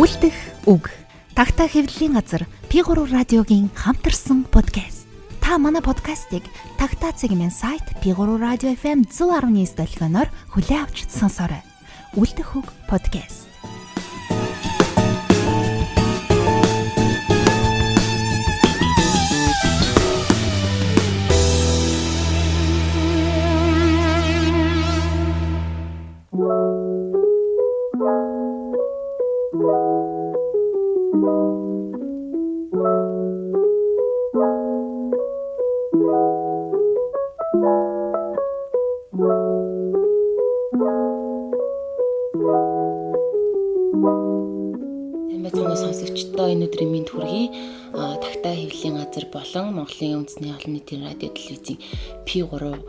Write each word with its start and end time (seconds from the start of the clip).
Үлдэх 0.00 0.32
үг. 0.64 0.88
Тагтаа 1.36 1.68
хэвлэлийн 1.68 2.16
газар 2.16 2.48
P3 2.72 3.12
радиогийн 3.12 3.68
хамтарсан 3.76 4.48
подкаст. 4.48 5.04
Та 5.44 5.60
манай 5.60 5.84
подкастыг 5.84 6.40
Тагтаа 6.80 7.12
цэгмэн 7.12 7.52
сайт 7.52 7.84
P3 8.00 8.40
радио 8.40 8.72
FM 8.80 9.04
119 9.12 9.76
долгионоор 9.76 10.32
хүлээн 10.56 10.88
авч 10.88 11.04
сонсоорой. 11.04 11.60
Үлдэх 12.16 12.48
үг 12.56 12.72
подкаст. 12.88 13.49
Болон 49.30 49.74
Монголын 49.74 50.26
үндэсний 50.26 50.50
олон 50.50 50.72
нийтийн 50.74 51.06
радио 51.06 51.30
телевизийн 51.30 51.78
P3 52.26 52.82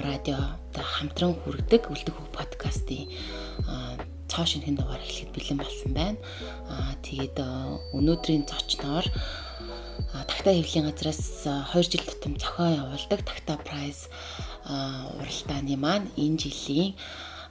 радио 0.00 0.38
хамтран 0.72 1.36
хүргэдэг 1.40 1.92
үлдэх 1.92 2.16
хөв 2.16 2.28
подкастын 2.32 3.08
цоо 4.32 4.44
шинхэн 4.48 4.76
дугаар 4.76 5.00
эхлэхэд 5.04 5.32
бэлэн 5.32 5.58
болсон 5.60 5.92
байна. 5.92 6.18
Тэгээд 7.04 7.36
өнөөдрийн 7.96 8.44
зочноор 8.48 9.04
Тагтаа 10.28 10.54
хэвлийн 10.56 10.88
газраас 10.88 11.44
2 11.44 11.76
жил 11.84 12.04
тутам 12.04 12.36
зохион 12.40 12.80
явуулдаг 12.80 13.20
Тагтаа 13.24 13.56
Prize 13.60 14.08
уралдааны 15.20 15.76
маань 15.76 16.08
энэ 16.16 16.40
жилийн 16.40 16.96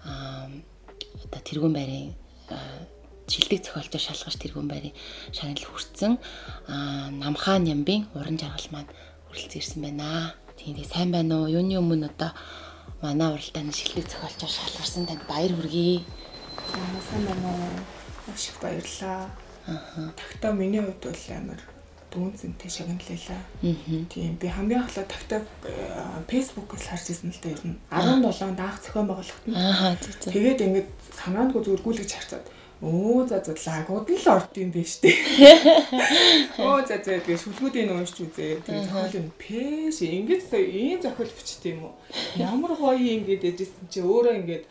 оо 0.06 1.42
тэргуун 1.46 1.74
байрын 1.74 2.14
шилдэг 3.36 3.60
зохиолчоор 3.68 4.04
шалгаж 4.08 4.36
тэргүүн 4.40 4.70
байрын 4.72 4.96
шагнал 5.36 5.68
хүрсэн 5.68 6.14
намхаан 7.20 7.68
нямбын 7.68 8.08
уран 8.16 8.40
жаргал 8.40 8.72
маань 8.72 8.92
хүрэлцэн 9.28 9.60
ирсэн 9.60 9.82
байна. 9.84 10.34
Тийм 10.56 10.76
тийм 10.80 10.88
сайн 10.88 11.12
байна 11.12 11.44
уу? 11.44 11.52
Юуны 11.52 11.76
өмнө 11.76 12.08
одоо 12.08 12.32
манай 13.04 13.36
уралдааны 13.36 13.76
шилдэг 13.76 14.08
зохиолчоор 14.08 14.54
шалгарсан 14.56 15.04
танд 15.06 15.28
баяр 15.28 15.52
хүргэе. 15.52 16.00
Сайн 17.12 17.24
байна 17.28 17.48
уу? 17.52 17.76
Маш 18.28 18.48
их 18.48 18.58
баярлалаа. 18.64 19.28
Аа. 19.68 20.14
Тагтаа 20.16 20.52
миний 20.56 20.80
хувьд 20.80 21.04
бол 21.04 21.26
амар 21.36 21.60
дүүнцэнтэй 22.16 22.72
шагналлаа. 22.72 23.42
Тийм 24.08 24.40
би 24.40 24.48
хамгийн 24.48 24.80
анхлаа 24.80 25.06
тагтаа 25.06 25.42
фэйсбүүкээс 26.32 26.86
харж 26.88 27.06
ирсэн 27.12 27.36
л 27.36 27.42
дээ 27.44 27.56
ер 27.60 27.64
нь 27.68 27.78
17 27.92 28.56
даах 28.56 28.80
зохион 28.80 29.08
байгуулалт 29.12 29.46
нь. 29.50 29.56
Аа. 29.58 30.00
Тэгээд 30.32 30.64
ингээд 30.64 30.90
санаандгүй 31.20 31.62
зүгээр 31.66 31.84
гүйлгэж 31.84 32.12
харцаад 32.16 32.46
Оо 32.82 33.26
за 33.28 33.40
за 33.40 33.56
лагууд 33.56 34.10
л 34.12 34.28
орд 34.28 34.52
юм 34.60 34.72
биш 34.76 35.00
үү? 35.00 35.16
Оо 36.60 36.84
за 36.84 37.00
за 37.00 37.24
тэгээ 37.24 37.40
шүлгүүдийн 37.40 37.88
уншиж 37.88 38.28
үзээ. 38.28 38.68
Тэгээ 38.68 38.84
зохиолын 38.92 39.32
пэш 39.40 40.04
ингэж 40.04 40.44
ийм 40.60 41.00
зохиол 41.00 41.32
бичдэг 41.32 41.72
юм 41.72 41.88
уу? 41.88 41.96
Ямар 42.36 42.76
гоё 42.76 43.00
юм 43.00 43.24
гээд 43.24 43.56
дэжсэн 43.56 43.88
чи 43.88 44.04
өөрөө 44.04 44.36
ингээд 44.44 44.66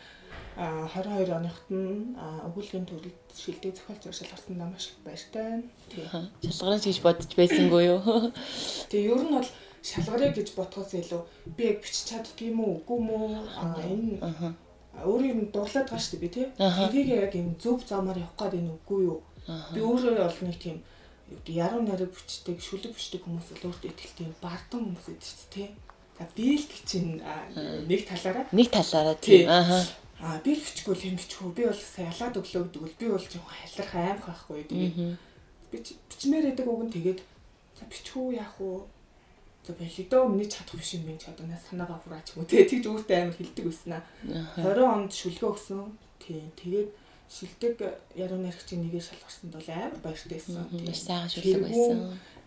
а 0.56 0.86
22 0.86 1.32
оныхт 1.32 1.66
нь 1.72 2.14
өгүүлгийн 2.46 2.86
төрөлд 2.86 3.20
шилдэг 3.32 3.72
зохиолч 3.72 4.04
уршил 4.06 4.30
гарсан 4.30 4.54
нам 4.60 4.70
маш 4.76 4.92
баяртай. 5.00 5.64
Тэгээ 5.90 6.52
шалгарч 6.52 6.84
гэж 6.84 6.98
бодож 7.00 7.32
байсангүй 7.34 7.82
юу? 7.88 8.00
Тэгээ 8.92 9.10
ер 9.16 9.22
нь 9.24 9.34
бол 9.34 9.48
шалгарыг 9.82 10.36
гэж 10.36 10.48
бодхоос 10.54 10.92
илүү 10.94 11.22
би 11.56 11.72
яг 11.72 11.80
бичиж 11.82 12.04
чаддгийм 12.12 12.60
үү 12.62 12.70
үгүй 12.84 13.00
мүү? 13.02 13.26
А 13.58 13.80
энэ 13.82 14.54
өөрөө 15.02 15.30
юм 15.34 15.40
дурлаад 15.50 15.88
байгаа 15.90 15.98
шүү 15.98 16.12
дээ 16.14 16.22
би 16.22 16.28
тий. 16.30 16.46
Тэрийг 16.54 17.08
яг 17.10 17.34
юм 17.34 17.54
зөв 17.58 17.82
замаар 17.82 18.18
явах 18.22 18.38
гээд 18.38 18.58
энэ 18.62 18.72
үгүй 18.78 19.00
юу? 19.10 19.20
Би 19.74 19.80
өөрөө 19.82 20.14
бол 20.22 20.40
нэг 20.46 20.58
тийм 20.62 20.78
яруу 21.50 21.82
найраг 21.82 22.14
бичдэг, 22.14 22.62
шүлэг 22.62 22.94
бичдэг 22.94 23.26
хүмүүс 23.26 23.58
л 23.58 23.66
өөртөө 23.66 23.90
ихтэй 23.90 24.12
тийм 24.14 24.32
бардан 24.38 24.86
хүмүүс 24.86 25.06
байдаг 25.10 25.26
шүү 25.26 25.38
дээ 25.40 25.52
тий. 25.54 25.68
За 26.14 26.24
би 26.36 26.46
л 26.54 26.66
бичин 26.70 27.06
нэг 27.90 28.00
талаараа 28.06 28.46
нэг 28.54 28.68
талаараа 28.70 29.16
тий. 29.18 29.42
Аа. 29.50 29.82
Аа 30.22 30.38
би 30.46 30.54
л 30.54 30.62
бичихгүй 30.62 30.94
л 30.94 31.06
юм 31.10 31.16
бичихгүй. 31.18 31.50
Би 31.58 31.62
бол 31.66 31.82
ялаад 31.98 32.38
өглөө 32.38 32.62
гэдэг 32.70 32.82
бол 32.86 32.98
би 33.02 33.06
бол 33.10 33.26
жоохон 33.26 33.50
халах 33.50 33.92
аимх 33.98 34.24
байхгүй. 34.30 34.62
Тэгээд 34.70 34.94
би 35.74 35.76
бичмээр 36.06 36.44
байдаг 36.54 36.66
уг 36.70 36.82
нь 36.86 36.94
тэгээд 36.94 37.20
за 37.74 37.82
бичихгүй 37.90 38.38
яах 38.38 38.54
вэ? 38.62 38.93
За 39.64 39.72
болидоо 39.72 40.28
миний 40.28 40.48
чадах 40.48 40.76
биш 40.76 40.92
юм 40.94 41.08
би 41.08 41.16
ч 41.16 41.24
одоо 41.32 41.48
санаагаа 41.48 41.98
хураач 42.04 42.36
юм. 42.36 42.44
Тэгээ 42.44 42.68
тэгж 42.68 42.84
өөртөө 42.84 43.16
амар 43.16 43.36
хилдэг 43.40 43.64
байсан 43.64 43.92
аа. 43.96 44.04
20 44.60 44.84
онд 44.84 45.12
шүлгөө 45.16 45.50
өгсөн. 45.56 45.88
Тийм. 46.20 46.52
Тэгээд 46.60 46.90
шилдэг 47.32 47.76
яруу 48.12 48.38
найрагчийн 48.44 48.84
нэгээр 48.84 49.08
шалгарсанд 49.08 49.56
бол 49.56 49.68
амар 49.72 49.96
баяртай 50.04 50.36
байсан. 50.36 50.68
Маш 50.68 51.00
сайхан 51.00 51.32
шүлэг 51.32 51.62
байсан. 51.64 51.98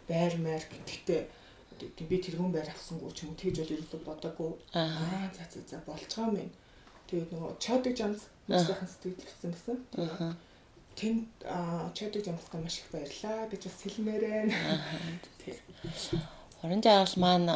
Байр 0.05 0.33
маяг 0.37 0.69
гэхдээ 0.85 1.21
би 2.05 2.17
тэрүүн 2.21 2.53
байр 2.53 2.69
авсангүй 2.69 3.11
ч 3.17 3.25
юм 3.25 3.33
тэгж 3.33 3.65
бол 3.65 3.73
ерөөсө 3.73 3.97
бодоагүй. 4.05 4.51
Аа 4.77 5.33
за 5.33 5.43
за 5.49 5.59
за 5.65 5.77
байгаа 5.89 6.37
юм. 6.37 6.53
Тэгээд 7.09 7.33
нөгөө 7.33 7.51
жамс 7.97 8.29
маш 8.45 8.61
сайхан 8.69 8.89
сэтгэл 8.93 9.25
хэлсэн 9.25 9.51
гэсэн. 9.57 9.77
Аа 9.97 10.37
тэнд 10.97 11.29
чодог 11.97 12.21
жамсгаа 12.25 12.61
маш 12.61 12.81
их 12.81 12.89
баярлаа 12.93 13.49
гэж 13.49 13.61
бас 13.65 13.77
хэлмээр 13.81 14.23
байна. 14.29 14.53
Тийм. 15.41 15.57
Уран 16.63 16.81
жаргал 16.81 17.15
маань 17.21 17.47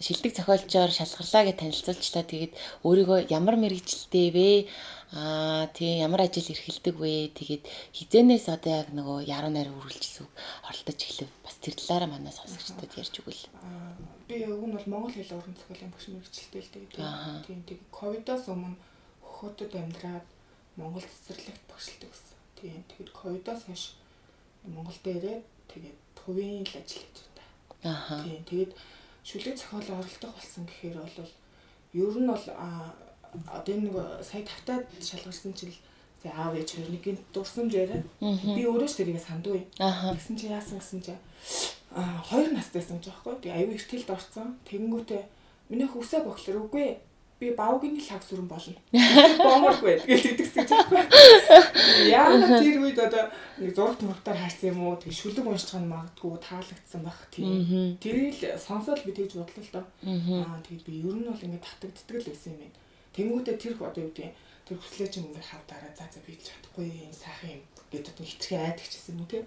шилдэг 0.00 0.32
зохиолчоор 0.36 0.90
шалгарлаа 0.92 1.42
гэж 1.48 1.56
танилцуулчлаа. 1.58 2.24
Тэгээд 2.28 2.52
өөрийгөө 2.86 3.18
ямар 3.32 3.56
мэрэгчлээ 3.56 4.28
вэ? 4.36 4.48
Аа 5.16 5.66
тий 5.72 5.98
ямар 6.04 6.26
ажил 6.26 6.44
эрхэлдэг 6.44 6.96
вэ? 6.98 7.32
Тэгээд 7.34 7.64
хизэнээс 7.96 8.46
одоо 8.52 8.84
яг 8.84 8.88
нөгөө 8.92 9.18
яруу 9.24 9.50
найр 9.50 9.72
үргэлжлэсүг 9.72 10.28
оролдож 10.68 11.00
эхлэв. 11.00 11.30
Бас 11.40 11.56
тэр 11.62 11.74
талаараа 11.78 12.10
манай 12.12 12.32
сонсогчдод 12.36 12.92
ярьж 13.00 13.14
өгвөл. 13.22 13.42
Би 14.28 14.36
уг 14.44 14.64
нь 14.68 14.76
бол 14.76 14.90
монгол 14.92 15.14
хэл 15.14 15.36
уран 15.38 15.56
зохиолын 15.56 15.92
багш 15.94 16.06
мэрэгчлээ 16.12 16.62
л 16.62 16.72
дээ. 16.74 17.44
Тийм 17.48 17.60
тэгээд 17.64 17.88
ковидоос 17.90 18.44
өмнө 18.52 18.76
хотод 19.24 19.72
амьдраад 19.72 20.26
монгол 20.76 21.02
цэцэрлэгт 21.02 21.64
багшилдаг 21.70 22.10
гэсэн. 22.12 22.36
Тийм 22.60 22.82
тэгээд 22.92 23.10
ковидоос 23.10 23.62
хойш 23.66 23.84
Монголд 24.64 25.04
ирээд 25.04 25.44
тэгээд 25.68 25.98
хувийн 26.24 26.64
л 26.64 26.76
ажил 26.80 27.04
хийж 27.04 27.33
Аа. 27.84 28.22
Тийм. 28.24 28.44
Тэгээд 28.48 28.72
шүлэг 29.24 29.56
зохиол 29.56 29.88
оролдох 30.00 30.32
болсон 30.34 30.64
гэхээр 30.66 30.96
бол 31.00 31.30
ер 31.94 32.16
нь 32.18 32.28
бол 32.28 32.46
одоо 33.48 33.76
нэг 33.76 33.94
сая 34.24 34.42
тавтаад 34.42 34.84
шалгарсан 35.00 35.52
чил 35.54 35.74
тэг 36.22 36.32
аав 36.32 36.54
ээж 36.56 36.70
хоёрын 36.80 37.18
дурсамж 37.32 37.72
яриа. 37.74 38.02
Би 38.20 38.62
өөрөө 38.64 38.88
ч 38.88 38.94
тэрийг 39.00 39.20
сандгүй. 39.20 39.68
Тэгсэн 39.76 40.36
чи 40.40 40.46
яасан 40.48 40.78
гэсэн 40.80 41.00
чи 41.04 41.12
хоёр 42.28 42.50
настайсан 42.52 42.98
ч 43.04 43.12
аахгүй. 43.12 43.36
Тэг 43.44 43.52
аюу 43.52 43.76
ихтэлд 43.76 44.08
орцсон. 44.10 44.56
Тэгэнгүүтээ 44.64 45.22
миний 45.68 45.88
хөвсөө 45.88 46.24
бохлоор 46.24 46.64
үгүй 46.64 46.96
би 47.40 47.50
бавгийн 47.52 48.00
лаг 48.00 48.22
сүрэн 48.24 48.48
болно. 48.48 48.78
Бооморгүй 49.38 50.00
тэгэл 50.00 50.24
тэгдэгсэн 50.32 50.64
чинь 50.64 50.88
байхгүй. 50.88 52.08
Яагаад 52.08 52.62
тэр 52.62 52.76
үед 52.80 52.98
одоо 52.98 53.24
нэг 53.58 53.74
зураг 53.74 53.98
турагтаар 53.98 54.38
харсан 54.38 54.70
юм 54.72 54.80
уу? 54.86 54.96
Тэг 54.96 55.12
шүлэг 55.12 55.46
уншиж 55.46 55.70
байгаа 55.70 55.84
нь 55.84 55.92
магадгүй 55.94 56.32
таалагдсан 56.42 57.02
байх 57.04 57.20
тийм. 57.30 57.98
Тэрийг 58.02 58.36
сонсоод 58.58 59.00
би 59.04 59.12
тэгж 59.12 59.32
бодлоо 59.38 59.62
л 59.62 59.74
доо. 59.74 59.86
Аа 60.02 60.58
тэгээд 60.64 60.84
би 60.88 60.92
ер 61.04 61.16
нь 61.18 61.28
бол 61.28 61.44
ингээд 61.46 61.66
татагддаг 61.66 62.18
л 62.22 62.28
байсан 62.30 62.52
юм 62.54 62.60
байна. 62.62 62.78
Тэнгүүтээ 63.14 63.56
тэр 63.62 63.74
одоо 63.78 64.02
юу 64.02 64.10
гэдэг 64.10 64.34
тэр 64.66 64.78
хүслээ 64.80 65.08
чинь 65.12 65.26
ингээд 65.28 65.50
хавтаараа 65.50 65.92
за 65.94 66.04
за 66.10 66.18
би 66.26 66.34
ч 66.34 66.50
чадахгүй 66.50 66.86
юм 67.06 67.14
сайхан 67.14 67.50
юм 67.56 67.62
гэдэг 67.92 68.16
нь 68.18 68.30
хитрхи 68.30 68.56
айдагчсэн 68.58 69.14
юм 69.18 69.28
тийм. 69.30 69.44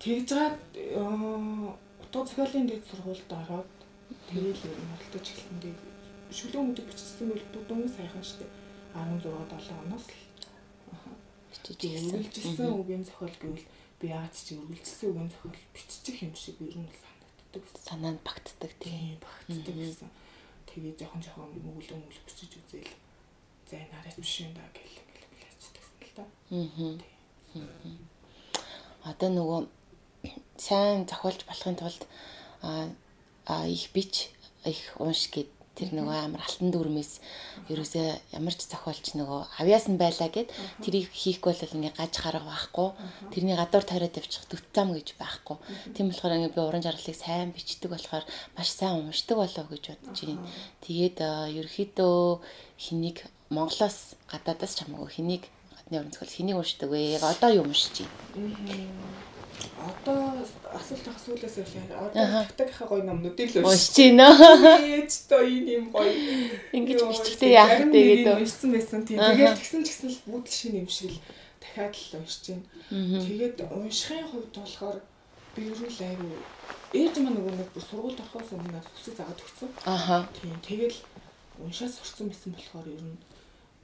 Тэгж 0.00 0.28
гад 0.32 0.56
утга 2.00 2.20
зохиолын 2.24 2.66
дэд 2.70 2.84
сургуульд 2.88 3.28
ороод 3.28 3.68
тэрийг 4.30 4.56
ер 4.64 4.72
нь 4.72 4.92
оролдож 4.96 5.26
эхэлсэн 5.28 5.58
дээ 5.60 5.76
шүлэг 6.32 6.60
мөдөг 6.60 6.86
бичсэн 6.88 7.28
бол 7.28 7.44
дүн 7.68 7.88
сайхан 7.88 8.24
штэ 8.24 8.44
16 8.92 9.24
7 9.24 9.72
оноос 9.84 10.06
л 10.08 10.27
бичиж 11.64 12.12
үргэлжилсэн 12.12 12.70
үгийн 12.80 13.04
зохиол 13.04 13.36
гэвэл 13.42 13.66
би 14.00 14.06
яагаад 14.12 14.34
ч 14.34 14.54
үргэлжилсэн 14.54 15.08
үгийн 15.10 15.30
зохиол 15.32 15.58
биччих 15.74 16.16
юм 16.22 16.34
шиг 16.34 16.56
ер 16.62 16.76
нь 16.78 16.90
санагддаг 17.02 17.64
санаанд 17.86 18.20
багтдаг 18.26 18.72
тийм. 18.82 19.18
Багтдаг 19.18 19.74
гэсэн. 19.74 20.10
Тэгээ 20.68 20.94
жоохон 21.00 21.22
жоохон 21.24 21.50
мөглөө 21.64 21.98
мөглөө 21.98 22.26
бичиж 22.28 22.52
үзээл 22.60 22.92
за 23.68 23.76
энэ 23.76 23.96
арай 23.98 24.14
биш 24.16 24.34
юм 24.44 24.52
да 24.56 24.64
гэл 24.76 24.96
хэлчихсэн 25.40 25.94
л 26.04 26.12
да 26.16 26.24
аа 29.04 29.12
одоо 29.12 29.30
нөгөө 29.32 29.60
сайн 30.56 31.06
зохиолж 31.10 31.40
болохын 31.48 31.76
тулд 31.80 32.02
а 32.62 33.66
их 33.66 33.92
бич 33.92 34.30
их 34.64 34.80
унш 34.98 35.28
гэд 35.34 35.48
Тэр 35.78 35.94
нөгөө 35.94 36.16
амар 36.26 36.42
алтан 36.42 36.74
дүрмээс 36.74 37.22
ерөөсөө 37.70 38.34
ямар 38.34 38.54
ч 38.58 38.66
зохиолч 38.66 39.14
нөгөө 39.14 39.62
авьяас 39.62 39.86
нь 39.86 39.94
байлаа 39.94 40.26
гэд 40.26 40.50
тэрийг 40.82 41.06
хийхгүй 41.14 41.54
бол 41.54 41.76
ингээ 41.78 41.94
гаж 41.94 42.18
гарга 42.18 42.42
байхгүй. 42.50 42.88
Тэрний 43.30 43.54
гадуур 43.54 43.86
тариад 43.86 44.18
явчих 44.18 44.42
төв 44.50 44.58
зам 44.74 44.90
гэж 44.90 45.14
байхгүй. 45.14 45.56
Тийм 45.94 46.10
болохоор 46.10 46.34
ингээ 46.34 46.56
би 46.58 46.62
уран 46.66 46.82
жаргалыг 46.82 47.14
сайн 47.14 47.54
бичдэг 47.54 47.94
болохоор 47.94 48.26
маш 48.58 48.68
сайн 48.74 49.06
уншдаг 49.06 49.38
болов 49.38 49.66
гэж 49.70 49.84
бодож 49.94 50.18
байна. 50.26 50.42
Тэгээд 50.82 51.18
ерөөхдөө 51.54 52.42
хэнийг 52.82 53.18
Монголоос 53.54 54.18
гадаадаас 54.26 54.74
ч 54.74 54.82
хамаагүй 54.82 55.14
хэнийг 55.14 55.44
гадны 55.78 56.10
зохиол 56.10 56.34
хэнийг 56.34 56.58
уншдаг 56.58 56.90
вэ? 56.90 57.22
Одоо 57.22 57.62
юу 57.62 57.70
уншиж 57.70 58.02
байна? 58.02 59.37
Одоо 59.78 60.44
асуулт 60.72 61.06
асуулаас 61.08 61.56
эхлээд 61.58 61.92
одоо 61.92 62.24
тагтагийнхаа 62.46 62.88
гоё 62.88 63.02
номнуудыг 63.04 63.50
л 63.56 63.66
уншиж 63.66 63.96
байна. 63.96 64.28
Ээж 64.82 65.12
тоо 65.30 65.42
энэ 65.42 65.70
юм 65.78 65.86
гоё. 65.94 66.12
Ингэж 66.76 67.00
бичгтэй 67.08 67.52
яах 67.58 67.88
вэ 67.88 68.24
гэдэг. 68.24 68.36
Уншсан 68.38 68.70
байсан 68.72 69.00
тийм. 69.06 69.18
Тэгээд 69.18 69.58
тэгсэн 69.58 69.82
ч 69.84 69.88
гэсэн 69.90 70.08
л 70.12 70.20
бүгд 70.30 70.52
шинэ 70.52 70.78
юм 70.82 70.88
шиг 70.88 71.12
л 71.14 71.20
дахиад 71.62 71.94
л 71.94 72.18
уншиж 72.20 72.44
байна. 72.52 72.66
Тэгээд 73.26 73.56
уншихын 73.68 74.26
хувьд 74.30 74.54
болохоор 74.54 74.98
би 75.54 75.60
юу 75.70 75.76
л 75.76 76.02
айгүй 76.02 76.38
ээж 76.94 77.20
маань 77.20 77.36
нөгөө 77.36 77.54
нэг 77.60 77.68
сургуульд 77.76 78.20
орохоос 78.22 78.52
өмнө 78.56 78.72
надад 78.72 78.88
хүсэж 78.96 79.14
заагаад 79.20 79.44
өгсөн. 79.44 79.70
Аха. 79.84 80.16
Тийм. 80.40 80.56
Тэгэл 80.64 80.96
уншаад 81.60 81.92
сурцсан 81.92 82.32
байсан 82.32 82.56
болохоор 82.56 82.88
ер 82.88 83.02
нь 83.04 83.20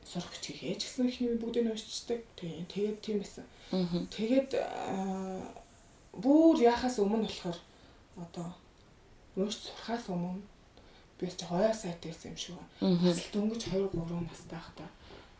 сурах 0.08 0.32
бичих 0.32 0.64
ээж 0.64 0.80
гэсэн 0.88 1.08
ихний 1.12 1.36
бүгдийг 1.36 1.68
уншчихдаг. 1.68 2.24
Тийм. 2.40 2.64
Тэгээд 2.72 2.98
тийм 3.04 3.18
байсан. 3.20 3.44
Тэгээд 4.08 4.50
бүр 6.22 6.60
яхаас 6.62 6.98
өмнө 7.02 7.26
болохоор 7.26 7.58
одоо 8.16 8.48
нөөц 9.36 9.58
сурахаас 9.66 10.06
өмнө 10.10 10.42
би 11.18 11.26
ч 11.30 11.42
хоёо 11.46 11.72
сайт 11.74 11.98
байсан 12.02 12.34
юм 12.34 12.38
шиг 12.38 12.54
байна. 12.58 12.98
Бас 13.02 13.18
л 13.18 13.32
дөнгөж 13.34 13.62
2 13.70 13.90
3 13.94 14.28
настай 14.28 14.60
хата 14.60 14.86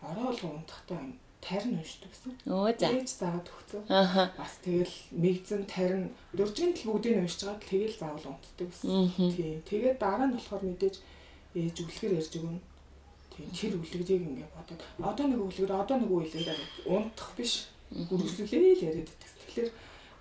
ороо 0.02 0.30
л 0.32 0.42
унтахтаа 0.50 1.00
тарин 1.44 1.76
уншдаг 1.76 2.08
гэсэн. 2.08 2.32
Өө 2.48 2.72
за. 2.80 2.88
Ээж 2.88 3.08
заагаад 3.20 3.48
өгсөн. 3.52 3.82
Аа. 3.92 4.32
Бас 4.38 4.54
тэгэл 4.64 4.96
мэгзэн 5.12 5.62
тарин 5.68 6.04
дөржин 6.32 6.72
тэл 6.72 6.88
бүгдийг 6.88 7.20
уншиж 7.20 7.44
байгаа 7.44 7.68
тэгэл 7.68 8.00
заавал 8.00 8.32
унтдаг 8.32 8.68
гэсэн. 8.72 8.88
Тийм. 9.36 9.60
Тэгээд 9.68 9.98
дараа 10.00 10.26
нь 10.26 10.36
болохоор 10.36 10.64
мэдээж 10.64 10.96
ээж 11.52 11.76
үлгэр 11.84 12.16
ярьж 12.16 12.32
өгнө. 12.40 12.60
Тийм. 13.36 13.48
Тэр 13.52 13.72
үлгэрийг 13.76 14.24
ингээ 14.24 14.48
бодоод 14.56 14.80
одоо 15.04 15.26
нэг 15.28 15.40
үлгэр 15.44 15.72
одоо 15.76 15.96
нэг 16.00 16.10
үлгэр 16.10 16.48
унтах 16.88 17.30
биш. 17.36 17.68
Үргэлжлүүлээ 17.92 18.74
л 18.80 18.86
яриад 18.88 19.08
байдаг. 19.12 19.30
Тэгэхээр 19.44 19.68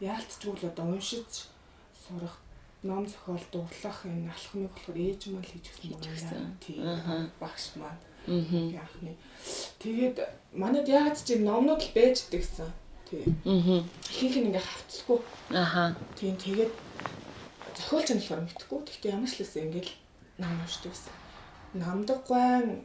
яалтчгүй 0.04 0.54
л 0.60 0.68
одоо 0.68 0.86
уншиж 0.92 1.48
сурах 2.04 2.36
ном 2.84 3.08
зохиол 3.08 3.44
дурлах 3.52 4.00
энэ 4.06 4.28
алхмыг 4.28 4.72
болохоор 4.76 4.98
ээж 5.00 5.22
маань 5.32 5.48
хийж 5.48 5.66
өгсөн 5.72 5.92
юм 5.96 6.02
байна. 6.04 6.58
Тийм. 6.60 7.32
Багш 7.40 7.66
маань. 7.80 8.04
Яахны. 8.28 9.16
Тэгээд 9.80 10.18
манайд 10.52 10.88
яагаад 10.92 11.16
ч 11.16 11.40
номнууд 11.40 11.80
л 11.80 11.96
байждаг 11.96 12.44
гэсэн. 12.44 12.70
Тийм. 13.08 13.28
Аа. 13.48 13.84
Ихэнх 14.12 14.36
нь 14.36 14.48
ингээ 14.52 14.68
хавцсгүй. 14.68 15.20
Аха. 15.56 15.96
Тийм. 16.20 16.36
Тэгээд 16.36 16.74
зохиолч 17.80 18.08
нь 18.12 18.20
болохоор 18.20 18.42
мэдхгүй. 18.44 18.80
Гэхдээ 18.84 19.16
ямар 19.16 19.32
ч 19.32 19.40
лээс 19.40 19.56
ингээл 19.64 19.92
ном 20.44 20.60
уншдаг 20.60 20.92
гэсэн. 20.92 21.16
Намдаг 21.80 22.20
гайн 22.28 22.84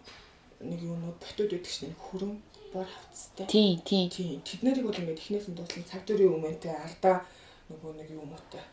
нэг 0.62 0.81
юунууд 0.82 1.19
ботууд 1.19 1.50
байдаг 1.55 1.73
шнэ 1.75 1.94
хөрөн 1.99 2.38
бор 2.73 2.87
хавцтай. 2.87 3.47
Тийм, 3.47 3.81
тийм. 3.82 4.06
Тийм. 4.11 4.41
Тэд 4.43 4.62
нарыг 4.62 4.85
бол 4.87 5.00
ингээд 5.00 5.23
эхнээс 5.23 5.47
нь 5.49 5.56
дууслан 5.56 5.85
цаг 5.88 6.03
дөрийн 6.06 6.35
өмнөтэй 6.37 6.75
ардаа 6.75 7.25
нөгөө 7.69 7.93
нэг 7.99 8.09
юм 8.15 8.32
уутай. 8.32 8.65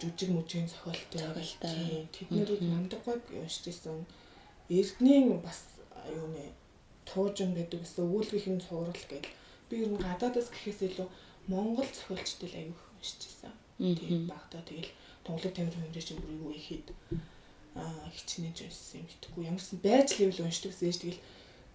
жүжиг 0.00 0.30
мүжгийн 0.32 0.68
зохиолтой. 0.68 1.20
Тийм. 1.60 2.08
Тэд 2.14 2.28
нарыг 2.32 2.60
намдаггүй 2.64 3.20
уншижсэн. 3.44 4.06
Эрдэнийн 4.68 5.40
бас 5.44 5.60
юуны 6.08 6.52
туужин 7.04 7.52
гэдэг 7.54 7.84
гэсэн 7.84 8.04
өгүүлбэрийн 8.08 8.60
цуврал 8.64 8.96
гэл 8.96 9.28
би 9.68 9.74
ер 9.84 9.90
нь 9.92 10.00
гадаадас 10.00 10.48
гэхээс 10.48 10.80
илүү 10.88 11.08
Монгол 11.52 11.88
зохиолчтой 11.92 12.48
л 12.48 12.58
аягүй 12.60 12.84
уншижсэн. 12.96 13.52
Тийм 13.76 14.24
багтаа 14.24 14.64
тэгэл 14.64 14.92
тунгалаг 15.24 15.52
тамир 15.52 15.76
хэмжээ 15.76 16.04
чинь 16.08 16.20
бүр 16.20 16.32
юу 16.48 16.52
ихэд 16.56 16.88
аа 17.76 18.08
хичнээн 18.16 18.56
уншсан 18.56 19.04
юм 19.04 19.08
битггүй. 19.08 19.42
Ямарсан 19.52 19.78
байж 19.84 20.08
л 20.16 20.24
ивэл 20.24 20.48
уншдаг 20.48 20.72
гэсэн 20.72 20.96
тэгэл 20.96 21.20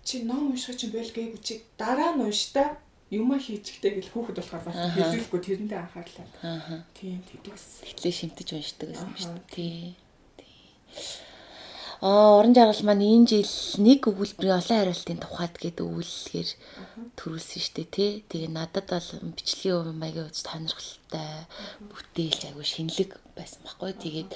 чи 0.04 0.24
ном 0.24 0.52
унших 0.52 0.78
чинь 0.78 0.94
байлгээгүй 0.94 1.42
чи 1.44 1.62
дараа 1.78 2.16
нь 2.16 2.24
унштай 2.26 2.78
юма 3.10 3.40
хийчихтэй 3.42 3.98
гэл 3.98 4.12
хүүхэд 4.14 4.38
болохоор 4.38 4.64
бас 4.70 4.78
хэлүүлэхгүй 4.94 5.42
тэрэндээ 5.42 5.80
анхаарлаа. 5.82 6.28
Аа. 6.46 6.86
Тийм 6.94 7.26
тэгдэгс. 7.26 7.82
Тэглээ 7.86 8.14
шимтэж 8.14 8.48
уншдаг 8.54 8.88
гэсэн 8.94 9.14
шүү 9.18 9.34
дээ. 9.34 9.50
Тий. 9.50 9.98
Аа 12.00 12.40
уран 12.40 12.56
жаргал 12.56 12.86
маань 12.88 13.04
энэ 13.04 13.28
жил 13.28 13.54
нэг 13.84 14.08
өгүүлбэрийн 14.08 14.56
олон 14.56 14.78
хариултын 14.78 15.20
тухайд 15.20 15.56
гэдэг 15.60 15.84
өгүүлэлгээр 15.84 16.50
төрүүлсэн 17.20 17.60
шүү 17.60 17.76
дээ 17.76 17.90
тий. 17.92 18.12
Тэгээ 18.32 18.52
надад 18.56 18.88
бол 18.88 19.10
бичлэгийн 19.36 20.00
маягийн 20.00 20.32
хувьд 20.32 20.40
сонирхолтой 20.40 21.28
бүтээлч 21.92 22.42
айгу 22.48 22.64
шинэлэг 22.64 23.12
байсан 23.36 23.62
байхгүй. 23.68 23.92
Тэгээд 24.00 24.32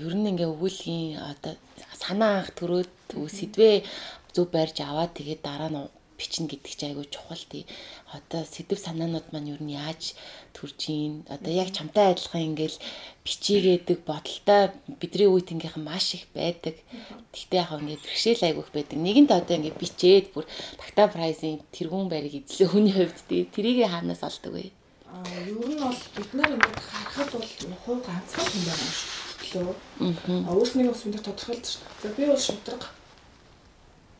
ер 0.00 0.14
нь 0.16 0.28
ингээ 0.32 0.48
өгүүлгийн 0.48 1.20
одоо 1.20 1.60
санаа 1.92 2.40
анх 2.40 2.56
төрөөд 2.56 2.88
сэдвээ 3.36 3.76
зөв 4.34 4.46
барьж 4.54 4.76
аваад 4.80 5.12
тэгээд 5.16 5.42
дараа 5.42 5.70
нь 5.72 5.80
бичнэ 6.18 6.50
гэдэг 6.50 6.74
чинь 6.74 6.90
айгүй 6.90 7.06
чухал 7.06 7.38
тий. 7.46 7.64
Одоо 8.10 8.42
сэдв 8.42 8.74
санаанууд 8.74 9.30
маань 9.30 9.54
юу 9.54 9.62
нь 9.62 9.78
яаж 9.78 10.18
төрж 10.50 10.90
ийн 10.90 11.22
одоо 11.30 11.52
яг 11.54 11.70
чамтай 11.70 12.10
адилхан 12.10 12.42
ингээл 12.52 12.74
бичигээдэг 13.22 14.02
бодолтой 14.02 14.74
бидний 14.98 15.30
үед 15.30 15.54
ингээх 15.54 15.78
маш 15.78 16.18
их 16.18 16.26
байдаг. 16.34 16.74
Тэгтээ 17.30 17.62
яг 17.62 17.70
ингээд 17.70 18.02
бэрхшээл 18.02 18.46
айгүйх 18.50 18.70
байдаг. 18.74 18.98
Нэгэнт 18.98 19.30
одоо 19.30 19.54
ингээд 19.62 19.78
бичээд 19.78 20.26
бүр 20.34 20.44
такта 20.82 21.06
прайзын 21.06 21.62
тэргүүн 21.70 22.10
байрыг 22.10 22.34
эзлээ 22.42 22.66
хүний 22.66 22.94
хувьд 22.98 23.18
тий. 23.30 23.46
Тэрийг 23.46 23.86
хаанаас 23.86 24.26
олдог 24.26 24.58
вэ? 24.58 24.74
Аа 25.06 25.22
ер 25.46 25.54
нь 25.54 25.78
бол 25.78 26.02
бид 26.18 26.30
нар 26.34 26.50
ингээд 26.50 26.82
харахад 26.82 27.30
бол 27.30 27.46
хувь 27.86 28.02
ганцхан 28.02 28.46
юм 28.58 28.64
байна 28.66 28.90
шүү. 28.90 29.70
Аа 30.50 30.50
өөрснийгөө 30.58 30.92
бас 30.92 31.06
өндөр 31.06 31.22
тодорхойлж. 31.22 31.68
За 32.02 32.10
би 32.10 32.26
бол 32.26 32.42
шудраг 32.42 32.97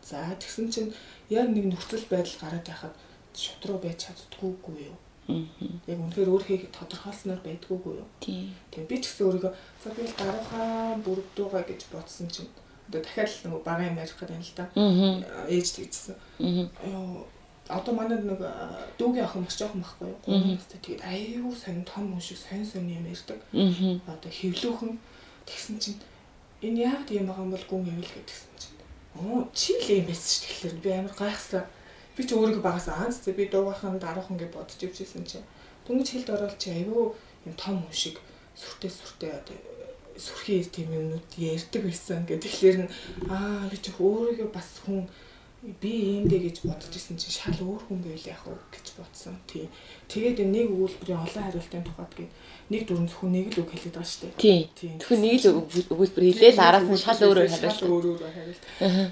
За 0.09 0.25
тэгсэн 0.41 0.73
чинь 0.73 0.91
яг 1.29 1.53
нэг 1.53 1.69
нөхцөл 1.69 2.05
байдал 2.09 2.41
гараад 2.41 2.65
байхад 2.65 2.95
шудруу 3.37 3.77
байж 3.77 4.09
чаддгүйгүй 4.09 4.89
юу? 4.89 4.97
Яг 5.29 5.99
үнэхээр 6.01 6.33
өөрхийг 6.33 6.63
тодорхойлсноор 6.73 7.45
байдгүйгүй 7.45 7.95
юу? 8.01 8.09
Тийм. 8.25 8.57
Тэгээ 8.73 8.89
би 8.89 8.97
ч 8.97 9.13
гэсэн 9.13 9.27
өөрийгөө 9.29 9.53
за 9.53 9.89
би 9.93 10.03
л 10.09 10.17
дараахан 10.17 11.05
бүрдүүгээ 11.05 11.65
гэж 11.69 11.81
бодсон 11.93 12.29
чинь 12.33 12.49
одоо 12.89 13.05
дахиад 13.05 13.29
л 13.29 13.53
нэг 13.53 13.65
бага 13.69 13.85
юм 13.85 14.01
ярих 14.01 14.17
гэдэг 14.17 14.37
юм 14.41 14.45
л 14.49 14.55
да. 14.57 14.65
Ээж 15.53 15.69
тэгжсэн. 15.77 16.17
Аа 16.89 17.29
одоо 17.69 17.93
манай 17.93 18.17
нэг 18.17 18.41
дүүгийн 18.97 19.29
охин 19.29 19.45
маш 19.45 19.61
жоохон 19.61 19.85
байхгүй 19.85 20.09
юу? 20.09 20.17
Гурван 20.25 20.57
настай 20.57 20.81
тэгээд 20.81 21.05
аюу 21.05 21.53
сонь 21.53 21.85
том 21.85 22.17
хүн 22.17 22.25
шиг 22.25 22.41
сонь 22.41 22.65
сонь 22.65 22.89
юм 22.89 23.05
ярьдаг. 23.05 23.37
Одоо 24.09 24.33
хөвлөөхөн 24.33 24.97
тэгсэн 25.45 25.77
чинь 25.77 26.01
энэ 26.65 26.89
яг 26.89 27.05
тийм 27.05 27.29
байгаа 27.29 27.45
юм 27.45 27.53
бол 27.53 27.67
гүн 27.69 27.93
ивэл 27.93 28.09
гэдгсэн 28.17 28.57
чинь 28.57 28.78
Оо 29.19 29.51
чи 29.51 29.75
л 29.75 29.91
юм 29.99 30.07
байсан 30.07 30.31
шүү 30.31 30.43
тэгэхээр 30.47 30.77
би 30.79 30.91
амар 30.95 31.15
гайхсан. 31.19 31.67
Би 32.15 32.23
ч 32.23 32.31
өөрийгөө 32.39 32.63
багаас 32.63 32.87
аанц 32.87 33.27
би 33.27 33.51
дуугахан 33.51 33.99
дараахан 33.99 34.39
гэж 34.39 34.51
бодож 34.55 34.79
ивчихсэн 34.79 35.27
чи. 35.27 35.43
Дөнгөж 35.87 36.09
хэлд 36.15 36.31
орол 36.31 36.55
чи 36.55 36.71
айгүй 36.71 37.11
юм 37.47 37.55
том 37.59 37.83
хүн 37.83 37.95
шиг 37.95 38.17
сүртэй 38.55 38.91
сүртэй 38.95 39.35
сүрхий 40.19 40.63
тийм 40.67 40.95
юмнууд 40.95 41.31
ярьдаг 41.35 41.83
байсан 41.83 42.27
гэдэг. 42.27 42.47
Тэгэхээр 42.47 42.79
нь 42.83 42.91
аа 43.31 43.67
би 43.71 43.79
ч 43.79 43.91
өөрийгөө 43.99 44.51
бас 44.55 44.83
хүн 44.87 45.07
би 45.59 45.91
иймдээ 45.91 46.39
гэж 46.39 46.57
бодож 46.63 46.95
исэн 46.95 47.19
чинь 47.19 47.35
шал 47.35 47.59
өөр 47.59 47.83
хүн 47.91 47.99
байл 48.07 48.31
яах 48.31 48.47
вэ 48.47 48.55
гэж 48.71 48.87
бодсон. 48.95 49.35
Тий. 49.51 49.67
Тэгээд 50.07 50.47
нэг 50.47 50.71
өгүүлбэрийн 50.71 51.19
олон 51.19 51.43
хариултын 51.51 51.83
тухайд 51.83 52.15
гээд 52.15 52.33
нэг 52.71 52.83
дүрэн 52.87 53.11
зөвхөн 53.11 53.33
нэг 53.35 53.47
л 53.59 53.67
үг 53.67 53.71
хэлээд 53.75 53.97
байгаа 53.99 54.07
шүү 54.07 54.23
дээ. 54.39 54.71
Тий. 54.79 54.95
Зөвхөн 55.03 55.19
нэг 55.19 55.35
л 55.43 55.51
өгүүлбэр 55.91 56.25
хэлээл 56.31 56.63
араас 56.63 56.87
нь 56.87 57.03
шал 57.03 57.19
өөрөөр 57.27 57.51
хариулт. 57.51 57.75
Шал 57.75 57.91
өөрөөр 57.91 58.23
хариулт. 58.23 58.63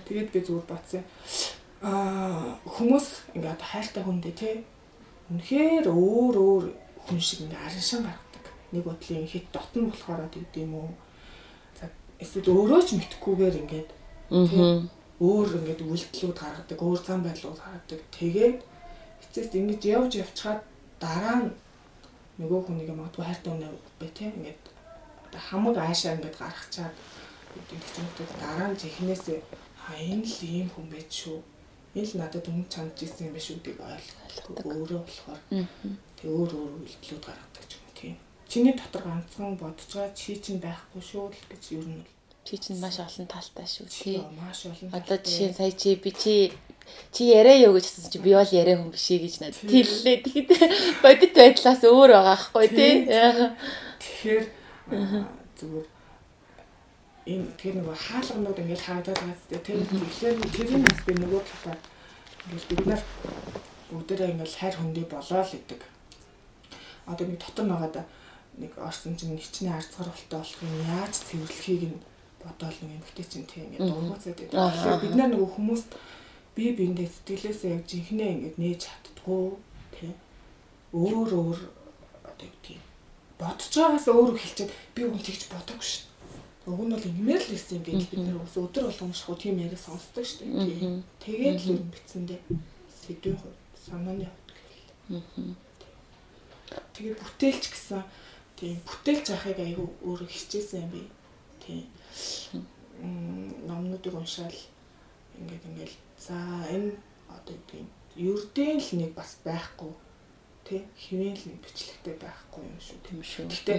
Тэгээд 0.07 0.31
би 0.31 0.39
зүгээр 0.47 0.67
бодсон. 0.71 1.03
Аа 1.83 2.63
хүмүүс 2.63 3.07
ингээд 3.35 3.63
хайртай 3.67 4.03
хүндээ 4.07 4.35
тий. 4.39 4.57
Үнэхээр 5.35 5.91
өөр 5.91 6.35
өөр 6.39 6.65
хүн 7.11 7.19
шиг 7.19 7.43
ингээд 7.43 7.59
араншин 7.59 8.07
гаргадаг. 8.07 8.45
Нэг 8.71 8.87
бодлын 8.87 9.27
хит 9.27 9.51
дотн 9.51 9.91
болохоор 9.91 10.31
тэгдэм 10.31 10.71
үү. 10.79 10.91
За 11.75 11.91
эсвэл 12.23 12.55
өөрөө 12.55 12.81
ч 12.87 12.95
мэдхгүйгээр 12.95 13.55
ингээд 13.67 13.91
тий 14.47 14.95
өөр 15.21 15.49
ингээд 15.59 15.81
үйлдэлүүд 15.81 16.37
гаргадаг, 16.37 16.79
өөр 16.83 17.01
зам 17.01 17.21
байдлууд 17.25 17.57
гаргадаг. 17.57 18.01
Тэгээд 18.13 18.59
эцэст 19.25 19.53
ингэж 19.57 19.83
явж 19.97 20.13
явчаад 20.21 20.61
дараа 21.01 21.37
нь 21.41 21.49
нөгөө 22.41 22.61
хүнийг 22.69 22.93
магадгүй 22.93 23.25
хайртай 23.25 23.53
үнэ 23.53 23.69
бай 24.01 24.11
тээ 24.13 24.33
ингээд 24.37 24.63
хамаг 25.49 25.77
аашаа 25.81 26.17
ингээд 26.17 26.37
гаргачаад 26.37 26.95
чимэгтэй 27.69 28.27
дараа 28.41 28.69
нь 28.73 28.81
жихнээсээ 28.81 29.41
а 29.89 29.97
энэ 29.97 30.25
л 30.25 30.41
ийм 30.45 30.69
хүн 30.73 30.87
байж 30.93 31.11
шүү. 31.25 31.41
Энэ 31.97 32.09
л 32.13 32.19
надад 32.21 32.45
өмнө 32.49 32.69
чанд 32.69 32.93
ирсэн 33.01 33.33
юм 33.33 33.35
биш 33.37 33.49
үү 33.53 33.61
гэдэг 33.65 33.77
ойлголт 33.81 34.69
өөрөө 34.69 35.01
болохоор 35.01 35.41
тэг 36.21 36.29
өөр 36.29 36.51
өөр 36.61 36.73
үйлдэлүүд 36.85 37.25
гаргадаг 37.25 37.71
юм 37.73 37.89
тийм. 37.97 38.17
Чиний 38.51 38.75
дотор 38.77 39.03
ганцхан 39.09 39.57
бодож 39.57 39.91
байгаа 39.97 40.13
чи 40.13 40.37
чинь 40.37 40.61
байхгүй 40.61 41.01
шүү 41.01 41.33
л 41.33 41.49
гэж 41.49 41.65
ер 41.81 41.87
нь 41.89 42.05
Чи 42.47 42.59
чинь 42.63 42.79
маш 42.79 43.03
олон 43.03 43.27
талтай 43.27 43.67
шүү 43.67 43.91
тий. 43.91 44.23
Маш 44.39 44.71
олон. 44.71 44.95
Одоо 44.95 45.19
жишээ 45.19 45.51
нь 45.51 45.59
сая 45.59 45.75
чи 45.75 45.99
би 45.99 46.15
чи 46.15 46.55
чи 47.11 47.27
яриа 47.35 47.67
юу 47.67 47.75
гэж 47.75 47.91
хэлсэн 47.91 48.13
чи 48.15 48.19
би 48.23 48.39
бол 48.39 48.47
яриа 48.55 48.79
хүн 48.79 48.95
биш 48.95 49.11
ээ 49.11 49.27
гэж 49.27 49.35
надад 49.43 49.67
хэллээ. 49.67 50.23
Тэгэхэд 50.23 50.51
бодит 51.03 51.35
байдлаас 51.35 51.83
өөр 51.83 52.11
байгаа 52.15 52.39
хгүй 52.39 52.67
тий. 52.71 52.95
Тэгэхээр 53.99 54.45
зүгээр 55.59 55.87
энэ 57.35 57.47
тэр 57.59 57.75
нэг 57.83 57.91
хаалганууд 57.91 58.63
ингээд 58.63 58.87
хаагдаад 58.87 59.19
байгаа 59.19 59.39
зү 59.51 59.59
тэр 59.67 59.83
тэгэхээр 59.83 60.37
тэрийн 60.55 60.83
бас 60.87 61.01
би 61.03 61.13
нөгөө 61.19 61.43
талаар 61.51 61.81
ингээд 62.47 62.71
бид 62.71 62.83
нар 62.87 63.03
бүгдээрээ 63.91 64.31
ингээд 64.39 64.55
хайр 64.55 64.75
хөндий 64.79 65.07
болоо 65.11 65.43
л 65.43 65.51
гэдэг. 65.51 65.81
Одоо 67.11 67.27
нэг 67.27 67.43
дотор 67.43 67.67
байгаа 67.67 68.07
нэг 68.63 68.73
орсон 68.79 69.19
чинь 69.19 69.35
нэг 69.35 69.43
чинь 69.51 69.75
арцгар 69.75 70.07
болтой 70.07 70.39
болох 70.39 70.63
юм 70.63 70.75
яаж 70.87 71.15
цэвэрлэхийг 71.27 71.83
нь 71.91 71.99
бодоол 72.47 72.79
нэг 72.83 72.93
эмгтэй 73.03 73.27
чинь 73.27 73.51
тийм 73.51 73.67
ингээд 73.75 73.91
дургуцаад 73.91 74.39
байдаг. 74.39 74.55
Тэгэхээр 74.55 75.03
бид 75.03 75.15
нар 75.19 75.31
нөгөө 75.35 75.51
хүмүүст 75.59 75.91
би 76.57 76.65
биэндээ 76.73 77.09
сэтгэлээсээ 77.11 77.75
яг 77.77 77.85
жинхнээ 77.91 78.31
ингээд 78.33 78.57
нээж 78.63 78.81
чаддгүй 78.87 79.45
тийм 79.93 80.15
өөр 80.97 81.31
өөр 81.37 81.59
одоо 82.25 82.49
тийм 82.65 82.81
бодож 83.37 83.73
байгаас 83.77 84.07
өөрөө 84.09 84.37
хэлчихэд 84.41 84.73
би 84.95 85.03
хүн 85.05 85.21
тэгж 85.21 85.43
бодоггүй 85.53 85.85
шүү. 85.85 86.05
Уг 86.67 86.81
нь 86.83 86.95
бол 86.97 87.09
ингэмээр 87.11 87.43
л 87.45 87.51
хэлсэн 87.53 87.83
гэж 87.85 88.03
бид 88.11 88.23
нар 88.25 88.41
ус 88.43 88.57
өдөр 88.57 88.89
болгон 88.89 89.13
шахуу 89.13 89.37
тийм 89.37 89.61
яриа 89.61 89.79
сонсдог 89.79 90.25
шүү 90.25 90.51
дээ. 90.51 91.05
Тэгээд 91.23 91.59
л 91.63 91.71
юм 91.77 91.85
битсэндээ 91.93 92.41
сэдвийн 92.91 93.39
хувьд 93.39 93.61
санааны 93.77 94.27
хувьд 94.27 94.51
гэхэл. 94.57 95.55
Тэгээд 96.97 97.21
бүтээлч 97.23 97.65
гэсэн 97.71 98.03
тийм 98.59 98.81
бүтээлч 98.83 99.27
ахыг 99.31 99.59
айгүй 99.63 99.89
өөрөө 100.09 100.27
хичээсэн 100.27 100.89
юм 100.89 100.91
би. 100.91 101.03
Тийм 101.63 101.87
номнуудыг 103.67 104.15
уншаал. 104.15 104.61
Ингээд 105.39 105.65
ингээл 105.69 105.97
за 106.17 106.37
энэ 106.73 106.97
одоо 107.29 107.57
тийм 107.69 107.87
ердийн 108.17 108.81
л 108.81 108.91
нэг 108.97 109.13
бас 109.15 109.37
байхгүй 109.45 109.93
тий? 110.65 110.83
Хэвэн 110.97 111.37
л 111.37 111.45
нэг 111.53 111.59
бичлэгтэй 111.61 112.17
байхгүй 112.17 112.65
юм 112.65 112.81
шүү. 112.81 112.99
Тийм 113.05 113.21
шүү. 113.21 113.47
Гэтэ 113.53 113.75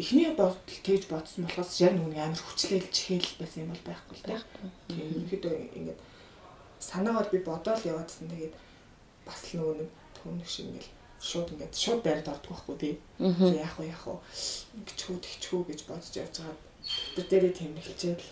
эхний 0.00 0.32
бодол 0.32 0.56
тэгж 0.64 1.04
бодсон 1.12 1.44
болохоос 1.44 1.78
яг 1.84 1.94
нэг 1.94 2.16
амар 2.16 2.40
хүчлээл 2.40 2.88
чихэл 2.90 3.38
байсан 3.38 3.68
юм 3.68 3.70
бол 3.76 3.84
байхгүй 3.86 4.14
л 4.16 4.24
да. 4.24 4.40
Тийм 4.88 5.06
ерөнхийдөө 5.12 5.54
ингээд 5.76 6.00
санаагаар 6.80 7.28
би 7.30 7.38
бодоол 7.44 7.82
яваадсан. 7.84 8.32
Тэгээд 8.32 8.54
бас 9.28 9.40
л 9.52 9.60
нөгөө 9.60 9.74
нэг 9.84 9.90
түүнэг 10.16 10.48
шиг 10.48 10.66
ингээл 10.66 10.92
шууд 11.20 11.48
ингээд 11.52 11.74
шууд 11.76 12.00
байрд 12.02 12.32
ордог 12.32 12.50
байхгүй 12.56 12.76
тий. 12.80 12.94
Яг 13.20 13.74
уу 13.78 13.86
яг 13.86 14.02
уу 14.08 14.18
ингэчүү 14.80 15.16
тэгчүү 15.20 15.60
гэж 15.68 15.80
бодож 15.86 16.14
явж 16.16 16.34
байгаа. 16.40 16.65
Тэр 17.14 17.26
дээрээ 17.30 17.52
тийм 17.52 17.72
хэлчихэл 17.76 18.30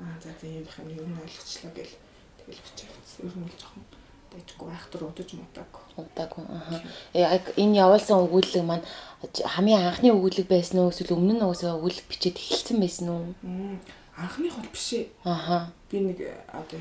аа 0.00 0.16
за 0.22 0.32
тийм 0.40 0.64
байх 0.64 0.78
юм 0.80 0.88
юу 0.96 1.06
нь 1.08 1.20
ойлгочлаа 1.20 1.72
гэл 1.76 1.94
тэгэл 2.38 2.64
бичиж 2.64 2.88
ер 3.20 3.34
нь 3.36 3.48
л 3.48 3.58
жоохон 3.60 3.84
дэжгүй 4.30 4.68
айхтар 4.70 5.02
удаж 5.04 5.30
мутаагүй. 5.34 5.82
Удаагүй. 5.98 6.44
Аа. 6.46 6.80
Яг 7.14 7.44
энэ 7.58 7.82
явуулсан 7.84 8.22
өгүүлэг 8.24 8.64
маань 8.64 8.86
хамгийн 9.54 9.82
анхны 9.90 10.14
өгүүлэг 10.14 10.46
байсан 10.46 10.80
уу 10.80 10.94
эсвэл 10.94 11.18
өмнө 11.18 11.34
нь 11.34 11.44
уусаа 11.44 11.74
өгүүлэг 11.76 12.06
бичээд 12.06 12.38
эхэлсэн 12.38 12.78
байсан 12.78 13.06
уу? 13.10 13.34
Анхных 14.14 14.54
бол 14.54 14.70
биш 14.70 14.88
ээ. 14.94 15.04
Аха. 15.26 15.74
Би 15.90 15.98
нэг 15.98 16.18
одоо 16.46 16.78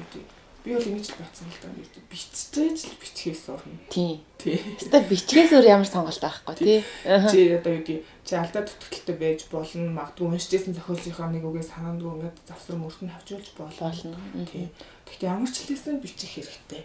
би 0.63 0.75
бол 0.75 0.83
ингэж 0.83 1.07
л 1.15 1.19
бацсан 1.23 1.47
л 1.47 1.59
да. 1.63 1.69
Биччихэж 2.11 2.79
л 2.91 2.99
бичгээс 2.99 3.47
орно. 3.47 3.79
Тийм. 3.87 4.19
Тий. 4.35 4.59
Хэвээ 4.59 5.07
бичгээс 5.07 5.51
өөр 5.55 5.67
ямар 5.71 5.87
сонголт 5.87 6.19
байхгүй 6.19 6.55
тий. 6.59 6.79
Чи 7.03 7.55
одоо 7.55 7.71
юу 7.79 7.83
гэдэг 7.83 8.03
чи 8.27 8.33
алдаа 8.35 8.63
дутагдaltaй 8.67 9.15
байж 9.15 9.47
болно. 9.47 9.95
Магадгүй 9.95 10.27
уншижсэн 10.27 10.75
зохиолчийнхаа 10.75 11.31
нэг 11.31 11.47
үгээ 11.47 11.63
санаандгүй 11.63 12.11
ингээд 12.11 12.37
завсар 12.43 12.75
мөртөнд 12.75 13.15
авчулж 13.15 13.47
болно. 13.55 14.19
Тий. 14.51 14.67
Гэхдээ 15.07 15.31
ямар 15.31 15.47
ч 15.47 15.57
хэлсэн 15.63 16.03
бичих 16.03 16.31
хэрэгтэй. 16.35 16.83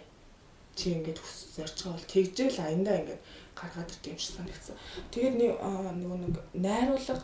Чи 0.79 0.85
ингээд 0.95 1.19
хүс 1.19 1.59
зорж 1.59 1.75
байгаа 1.75 1.95
бол 1.99 2.11
тэгжэл 2.15 2.63
аяндаа 2.63 2.95
ингээд 3.03 3.21
гаргаад 3.59 3.91
ирд 3.91 4.05
юм 4.07 4.19
шиг 4.19 4.33
санагдсан. 4.39 4.75
Тэгээд 5.11 5.35
нэг 5.35 5.51
нөгөө 5.59 6.17
нэг 6.23 6.35
найруулга 6.55 7.23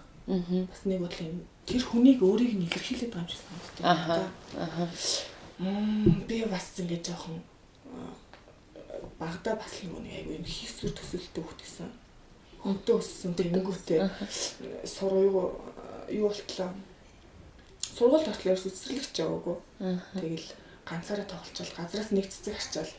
бас 0.67 0.81
нэг 0.83 0.99
бол 0.99 1.17
юм 1.23 1.43
тэр 1.67 1.83
хүнийг 1.83 2.19
өөрийг 2.23 2.55
нь 2.59 2.67
илэрхийлээд 2.67 3.11
байгаа 3.15 3.27
юм 3.27 3.31
шиг 3.31 3.43
санагддаг. 3.43 3.83
Аха. 3.83 4.15
Аха 4.55 4.83
би 5.61 6.45
бас 6.49 6.73
ингэ 6.79 6.97
жоохон 7.05 7.41
багада 9.19 9.55
бас 9.55 9.73
юм 9.83 10.01
нэг 10.01 10.13
айгүй 10.17 10.35
юм 10.41 10.45
хийсвэр 10.45 10.93
төсөлтөд 10.97 11.37
өгдөгсөн. 11.45 11.89
Хөвдөө 12.65 12.97
өссөн 12.97 13.33
тэнгүүтээ 13.37 14.01
сургуу 14.89 15.61
юу 16.09 16.29
болтлоо. 16.29 16.73
Сургууль 17.81 18.25
татлаар 18.25 18.57
үсрэглэгч 18.57 19.15
яваагүй. 19.21 19.57
Тэгэл 20.17 20.49
ганцаараа 20.89 21.27
тоглолцол 21.29 21.71
газраас 21.77 22.09
нэг 22.09 22.25
цэцэг 22.33 22.57
харчаал. 22.57 22.93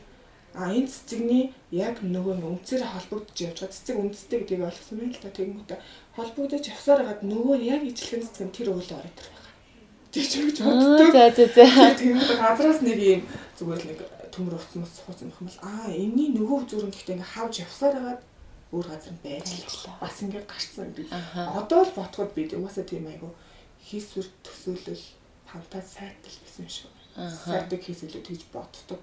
А 0.55 0.71
энэ 0.71 0.87
цэцэгний 0.87 1.51
яг 1.71 1.99
нөгөө 1.99 2.39
үнцээр 2.47 2.87
холбогдож 2.87 3.37
явж 3.43 3.57
байгаа 3.59 3.75
цэцэг 3.75 3.97
үндэстэй 3.99 4.39
гэдгийг 4.39 4.63
ойлгосон 4.63 4.97
байна 5.01 5.15
л 5.17 5.23
да. 5.23 5.35
Тэгэнгүүтээ 5.35 5.79
холбогдож 6.15 6.63
явсаар 6.69 6.99
хагаад 7.01 7.21
нөгөө 7.25 7.57
яг 7.67 7.81
ижлэхэн 7.83 8.23
цэцэг 8.23 8.49
тэр 8.53 8.69
өөлөө 8.71 8.97
ороод 9.01 9.17
ирэх 9.17 9.42
тэгж 10.13 10.31
өгч 10.45 10.57
боддог. 10.61 11.09
За 11.11 11.23
за 11.33 11.45
за. 11.49 11.65
Тэгээд 11.97 12.37
газраас 12.37 12.81
нэг 12.85 12.99
юм 13.01 13.21
зүгээр 13.57 13.81
л 13.81 13.87
нэг 13.89 13.99
төмөр 14.29 14.55
уцсан 14.57 14.85
ус 14.85 14.93
суусан 15.01 15.33
юм 15.33 15.49
бол 15.49 15.59
аа 15.65 15.89
энэний 15.89 16.29
нөгөө 16.37 16.69
зүрэн 16.69 16.93
гэхдээ 16.93 17.17
ингээ 17.17 17.33
хавж 17.33 17.53
явсаар 17.65 17.97
хагаад 17.97 18.21
өөр 18.73 18.87
газар 18.89 19.17
байж 19.25 19.47
л 19.65 19.89
бас 20.01 20.17
ингээ 20.21 20.43
гарцсан 20.45 20.89
би. 20.93 21.05
Одоо 21.33 21.81
л 21.85 21.91
ботход 21.97 22.29
би 22.33 22.49
угаасаа 22.49 22.85
тийм 22.85 23.05
айгу 23.09 23.29
хийсвэр 23.81 24.27
төсөөлөл 24.45 25.05
хамтаа 25.49 25.81
сайтал 25.81 26.37
гэсэн 26.41 26.65
шүү. 26.69 26.89
Сайтыг 27.17 27.81
хийсэлээ 27.85 28.25
тэгж 28.25 28.43
боддог. 28.53 29.01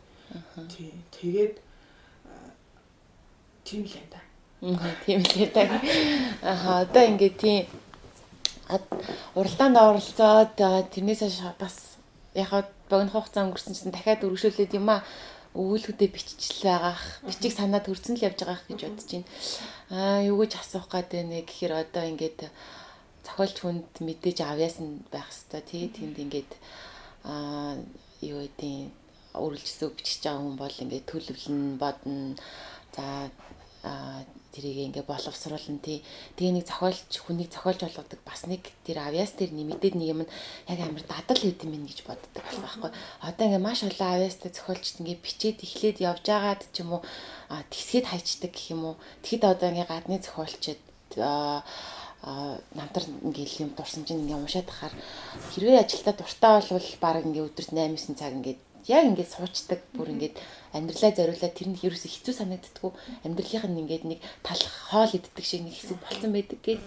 Тийм. 0.71 0.99
Тэгээд 1.15 1.55
тийм 3.63 3.83
л 3.87 3.95
юм 3.99 4.07
да. 4.11 4.21
Тийм 5.07 5.23
л 5.23 5.35
юм 5.39 5.51
да. 5.55 5.63
Аха 6.43 6.83
одоо 6.83 7.05
ингээ 7.07 7.35
тийм 7.39 7.67
уралдаанд 9.35 9.77
оролцоод 9.77 10.55
тэрнээс 10.93 11.23
бас 11.59 11.99
яг 12.35 12.51
богино 12.91 13.11
хугацаа 13.11 13.47
өнгөрсөн 13.47 13.75
чинь 13.75 13.95
дахиад 13.95 14.27
өргөжүүлээд 14.27 14.79
юм 14.79 14.89
а 14.91 15.03
өгүүлбэрүүдээ 15.55 16.11
биччихл 16.15 16.71
байгаах, 16.71 17.03
бичиг 17.27 17.53
санаа 17.55 17.83
төрсөн 17.83 18.15
л 18.15 18.23
явж 18.23 18.39
байгаах 18.39 18.65
гэж 18.71 18.81
бодож 18.87 19.09
байна. 19.11 19.27
Аа 19.91 20.23
юу 20.23 20.39
гэж 20.39 20.53
асуух 20.63 20.87
гэдэг 20.87 21.23
нэ 21.27 21.39
гэхээр 21.43 21.73
одоо 21.75 22.05
ингээд 22.07 22.39
зохиолч 23.27 23.57
хүнд 23.59 23.91
мэдээж 23.99 24.39
авьяас 24.47 24.79
нь 24.79 25.03
байх 25.11 25.27
хэвээр 25.27 25.67
тий 25.67 25.85
тэнд 25.91 26.17
ингээд 26.23 26.51
аа 27.27 27.75
юу 28.23 28.47
гэдэг 28.47 28.95
үргэлжлэл 29.35 29.99
бичиж 29.99 30.23
байгаа 30.23 30.39
хүн 30.39 30.55
бол 30.55 30.77
ингээд 30.83 31.11
төлөвлөн 31.11 31.63
бодно. 31.83 32.39
За 32.95 33.03
аа 33.03 33.27
тэрийг 34.51 34.91
ингээ 34.91 35.07
боловсруулна 35.07 35.79
тий. 35.79 36.03
Тэгээ 36.37 36.55
нэг 36.59 36.67
зохиолч 36.67 37.13
хүнийг 37.23 37.55
зохиолж 37.55 37.81
болгодог 37.87 38.21
бас 38.27 38.45
нэг 38.51 38.67
тэр 38.83 38.99
авиас 39.07 39.39
дээр 39.39 39.55
нэмэгдээд 39.55 39.95
нэг 39.95 40.09
юм 40.11 40.21
яг 40.27 40.79
амар 40.83 41.05
дадал 41.07 41.39
хэд 41.39 41.65
юм 41.65 41.87
гэж 41.87 42.03
боддог 42.05 42.43
бас 42.43 42.59
байхгүй. 42.59 42.91
Одоо 43.23 43.45
ингээ 43.47 43.63
маш 43.63 43.87
олон 43.87 44.11
авиастай 44.11 44.51
зохиолчд 44.51 45.01
ингээ 45.01 45.23
бичээд 45.23 45.63
эхлээд 45.63 45.99
явж 46.03 46.25
байгаад 46.27 46.63
ч 46.75 46.77
юм 46.83 46.99
уу 46.99 47.03
тэгсгээд 47.71 48.11
хайчдаг 48.11 48.51
гэх 48.53 48.75
юм 48.75 48.83
уу. 48.85 48.95
Тэгэхэд 49.23 49.45
одоо 49.47 49.69
ингээ 49.71 49.87
гадны 49.87 50.19
зохиолчд 50.19 50.83
намтар 52.21 53.05
ингээл 53.25 53.65
юм 53.65 53.71
дурсан 53.79 54.05
чинь 54.05 54.27
ингээ 54.27 54.37
уншаад 54.37 54.69
тахаар 54.69 54.95
хэрвээ 55.57 55.81
ажилдаа 55.81 56.15
дуртай 56.19 56.53
болвол 56.61 56.89
баг 57.01 57.25
ингээ 57.25 57.47
өдөрт 57.49 57.73
8-9 57.73 58.19
цаг 58.19 58.37
ингээ 58.37 58.57
яг 58.93 59.05
ингээд 59.09 59.31
суучдаг 59.31 59.81
бүр 59.97 60.13
ингээд 60.13 60.37
амьдралаа 60.77 61.13
зориулаад 61.17 61.55
тэр 61.57 61.69
нь 61.71 61.81
ерөөсө 61.83 62.09
хэцүү 62.11 62.35
санагддггүй 62.37 62.93
амьдралынх 63.27 63.67
нь 63.67 63.81
ингээд 63.83 64.05
нэг 64.07 64.21
талах 64.47 64.75
хоол 64.91 65.13
иддэг 65.19 65.45
шиг 65.45 65.63
нэг 65.67 65.75
хэсэг 65.75 65.99
болцсон 65.99 66.31
байдаг 66.31 66.59
гээд 66.63 66.83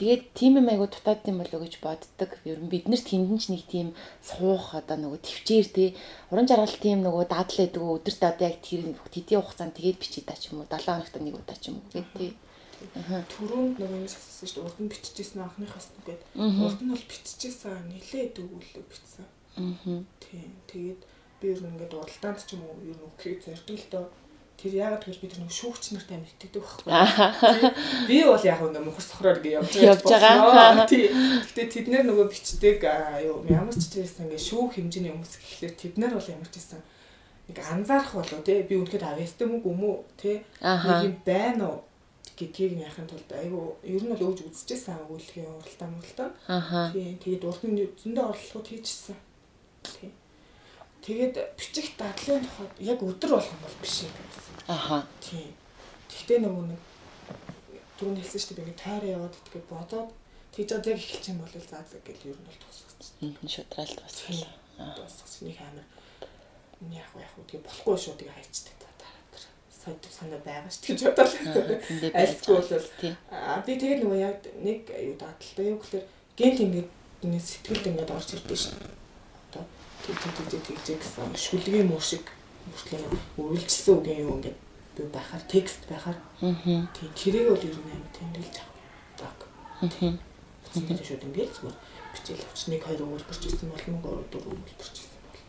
тэгээд 0.00 0.22
тийм 0.38 0.52
юм 0.60 0.68
айгу 0.72 0.86
дутаад 0.88 1.28
юм 1.28 1.38
болоо 1.44 1.60
гэж 1.60 1.74
боддог 1.84 2.30
ер 2.48 2.58
нь 2.58 2.72
биднэрт 2.72 3.06
хиндэн 3.08 3.38
ч 3.42 3.44
нэг 3.52 3.62
тийм 3.68 3.88
суух 4.24 4.72
одоо 4.72 4.96
нөгөө 4.96 5.20
төвчээр 5.20 5.68
те 5.76 5.84
уран 6.32 6.48
жаргал 6.48 6.76
тийм 6.80 7.04
нөгөө 7.04 7.24
дадал 7.28 7.58
байдаг 7.60 7.82
өдөрт 7.84 8.22
одоо 8.24 8.46
яг 8.48 8.56
тэр 8.64 8.80
хэдийн 9.12 9.42
хугацаанд 9.44 9.76
тэгээд 9.76 10.00
бичиж 10.00 10.24
даа 10.24 10.38
ч 10.40 10.50
юм 10.50 10.64
уу 10.64 10.68
7 10.72 10.88
хоногт 10.88 11.14
нэг 11.20 11.36
удаа 11.36 11.56
ч 11.60 11.68
юм 11.68 11.84
уу 11.84 11.92
гээд 11.92 12.10
тий 12.16 12.32
Төрөнд 12.78 13.74
нөгөө 13.82 13.98
юм 13.98 14.06
асуусан 14.06 14.46
шүү 14.46 14.54
дээ. 14.54 14.66
Урд 14.70 14.78
нь 14.78 14.90
биччихсэн 14.94 15.42
анхныхаас 15.42 15.88
нүгээд. 15.98 16.22
Урд 16.38 16.80
нь 16.86 16.92
бол 16.94 17.06
биччихсэн 17.10 17.74
нилээд 17.90 18.34
өгүүлээ 18.38 18.84
бичсэн. 18.86 19.26
Аа. 19.58 20.06
Тийм. 20.22 20.50
Тэгээд 20.70 21.00
би 21.40 21.52
ер 21.52 21.60
нь 21.62 21.70
ингээд 21.70 21.94
уралдаанд 21.94 22.38
ч 22.42 22.54
юм 22.54 22.62
уу 22.66 22.78
ер 22.84 22.96
нь 22.98 23.06
өгөхийг 23.06 23.40
зорддог 23.44 23.78
л 23.78 23.90
доо. 23.90 24.06
Тэр 24.58 24.74
яагаад 24.74 25.06
гэвэл 25.06 25.22
би 25.22 25.28
тэр 25.30 25.42
нэг 25.46 25.54
шүүгч 25.54 25.84
нарт 25.94 26.10
амьд 26.10 26.30
итгэдэг 26.34 26.62
байхгүй. 26.66 26.90
Би 28.10 28.16
бол 28.26 28.42
яг 28.42 28.58
ингээд 28.58 28.86
мөнхөр 28.90 29.06
сохроор 29.06 29.38
ингээд 29.38 29.70
явж 29.86 30.02
байгаа. 30.02 30.82
Гэтэ 30.82 31.62
тэд 31.70 31.86
нэр 31.86 32.04
нөгөө 32.10 32.26
бичдэг 32.26 32.82
юу 33.22 33.46
ямар 33.46 33.76
ч 33.78 33.86
тэрсэн 33.86 34.26
ингээд 34.26 34.46
шүүх 34.50 34.74
хэмжээний 34.74 35.14
хүмүүс 35.14 35.34
гэхлээр 35.38 35.74
тэд 35.78 35.94
нар 36.02 36.18
бол 36.18 36.26
ямар 36.34 36.50
ч 36.50 36.58
байсан 36.58 36.82
нэг 37.46 37.58
анзаарах 37.70 38.12
болоо 38.18 38.40
тий 38.42 38.66
би 38.66 38.74
үнэхээр 38.82 39.06
авьяастай 39.06 39.46
мүү 39.46 39.62
гүм 39.62 39.80
үү 39.86 39.96
тий 40.18 40.36
нэг 40.58 41.06
юм 41.06 41.16
байна 41.22 41.64
уу 41.70 41.78
гэдгийг 42.38 42.82
яхахын 42.82 43.08
тулд 43.08 43.30
айгу 43.32 43.78
ер 43.82 44.02
нь 44.02 44.10
бол 44.12 44.26
өвж 44.30 44.42
үзчихсэн 44.46 44.94
агуулгын 44.94 45.54
уралдаан 45.58 45.92
мөрөлтөө. 45.94 46.28
Аха. 46.46 46.90
Тийм 46.94 47.18
тэгээд 47.18 47.46
урд 47.48 47.62
нь 47.66 47.78
зөндөө 47.98 48.24
орлогууд 48.30 48.68
хийжсэн. 48.68 49.18
Тийм. 49.82 50.12
Тэгээд 51.08 51.36
бичих 51.56 51.96
дадлын 51.96 52.44
тухайд 52.44 52.72
яг 52.84 53.00
өдөр 53.00 53.40
болгон 53.40 53.60
бол 53.64 53.76
биш 53.80 54.04
юм. 54.04 54.12
Аха. 54.68 55.00
Тийм. 55.24 55.56
Гэхдээ 56.12 56.44
нөгөө 56.44 56.64
нэг 56.68 56.82
түрүүн 57.96 58.20
хэлсэн 58.20 58.42
шүү 58.44 58.56
дээ 58.60 58.68
би 58.68 58.74
тойроо 58.76 59.10
яваад 59.16 59.38
идэх 59.40 59.64
бодоод 59.72 60.12
тэгж 60.52 60.70
одоо 60.76 60.92
яг 60.92 61.00
эхэлчих 61.00 61.32
юм 61.32 61.40
бол 61.40 61.54
заа 61.56 61.80
заа 61.88 62.00
гэж 62.04 62.18
ер 62.28 62.36
нь 62.36 62.44
бол 62.44 62.60
тусгацсан. 62.60 63.14
Мм 63.24 63.48
шудралт 63.48 63.96
бас. 64.04 64.16
Тусгацсан 64.20 65.48
нэг 65.48 65.56
амар 65.64 65.88
яг 66.92 67.08
яг 67.16 67.32
үгүй 67.40 67.60
болохгүй 67.64 67.96
шүү 67.96 68.20
тэгээ 68.20 68.36
хайчдаг 68.36 68.78
содор 69.88 70.12
санаа 70.12 70.40
байгаа 70.44 70.70
шүү 70.70 70.84
гэж 70.88 71.00
бодлоо. 71.16 71.78
Альсгүй 72.20 72.54
бол 72.58 73.64
би 73.66 73.72
тэгээд 73.80 74.02
нөгөө 74.04 74.20
яг 74.20 74.38
нэг 74.60 74.80
юу 74.90 75.16
дадлаа 75.16 75.64
юу 75.64 75.78
гэхээр 75.80 76.04
гент 76.36 76.58
ингээд 76.64 76.88
нэг 77.24 77.42
сэтгэлд 77.42 77.88
ингээд 77.88 78.14
орж 78.16 78.28
ирдэ 78.36 78.56
шин. 78.56 78.74
Одоо 80.08 80.16
тэг 80.16 80.32
тэг 80.34 80.48
тэг 80.48 80.62
тэг 80.64 80.78
тэг 80.84 80.98
гэсэн 81.04 81.36
шүлгийн 81.36 81.88
муу 81.92 82.00
шиг 82.00 82.24
мөртлөө 82.72 83.12
үргэлжсэн 83.36 83.94
үгийн 84.00 84.24
юу 84.24 84.40
ингээд 84.40 84.58
би 84.96 85.02
байхаар 85.12 85.44
текст 85.44 85.84
байхаар 85.84 86.18
тийм 86.40 87.12
тэрийг 87.12 87.52
бол 87.52 87.60
ер 87.68 87.76
нь 87.76 87.92
амар 87.92 88.12
тэмдэглэж 88.16 88.56
авах. 88.56 89.48
Аа. 89.84 90.16
Тэгээд 90.72 91.04
шууд 91.04 91.26
ингээд 91.28 91.52
зүгээр 91.54 91.76
бичээл 92.12 92.44
авч 92.44 92.60
нэг 92.72 92.82
хоёр 92.84 93.00
өгүүлбэрч 93.04 93.42
ирсэн 93.46 93.68
бол 93.68 93.84
нэг 93.84 94.00
гурав 94.00 94.26
дөрөв 94.32 94.52
өгүүлбэрч 94.56 94.96
ирсэн 94.96 95.20
бол. 95.22 95.40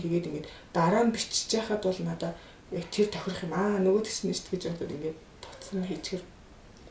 Тэгээд 0.00 0.28
ингээд 0.30 0.46
дараа 0.72 1.02
нь 1.06 1.14
бичиж 1.14 1.50
яхад 1.54 1.82
бол 1.82 2.00
надаа 2.06 2.32
яг 2.70 2.86
тэр 2.94 3.06
тохирох 3.10 3.42
юм 3.42 3.54
аа 3.54 3.78
нөгөө 3.82 4.02
төсний 4.06 4.34
шүү 4.34 4.54
гэж 4.54 4.62
бодоод 4.70 4.94
ингээд 4.96 5.18
тоцсон 5.42 5.82
хийчихэр 5.86 6.22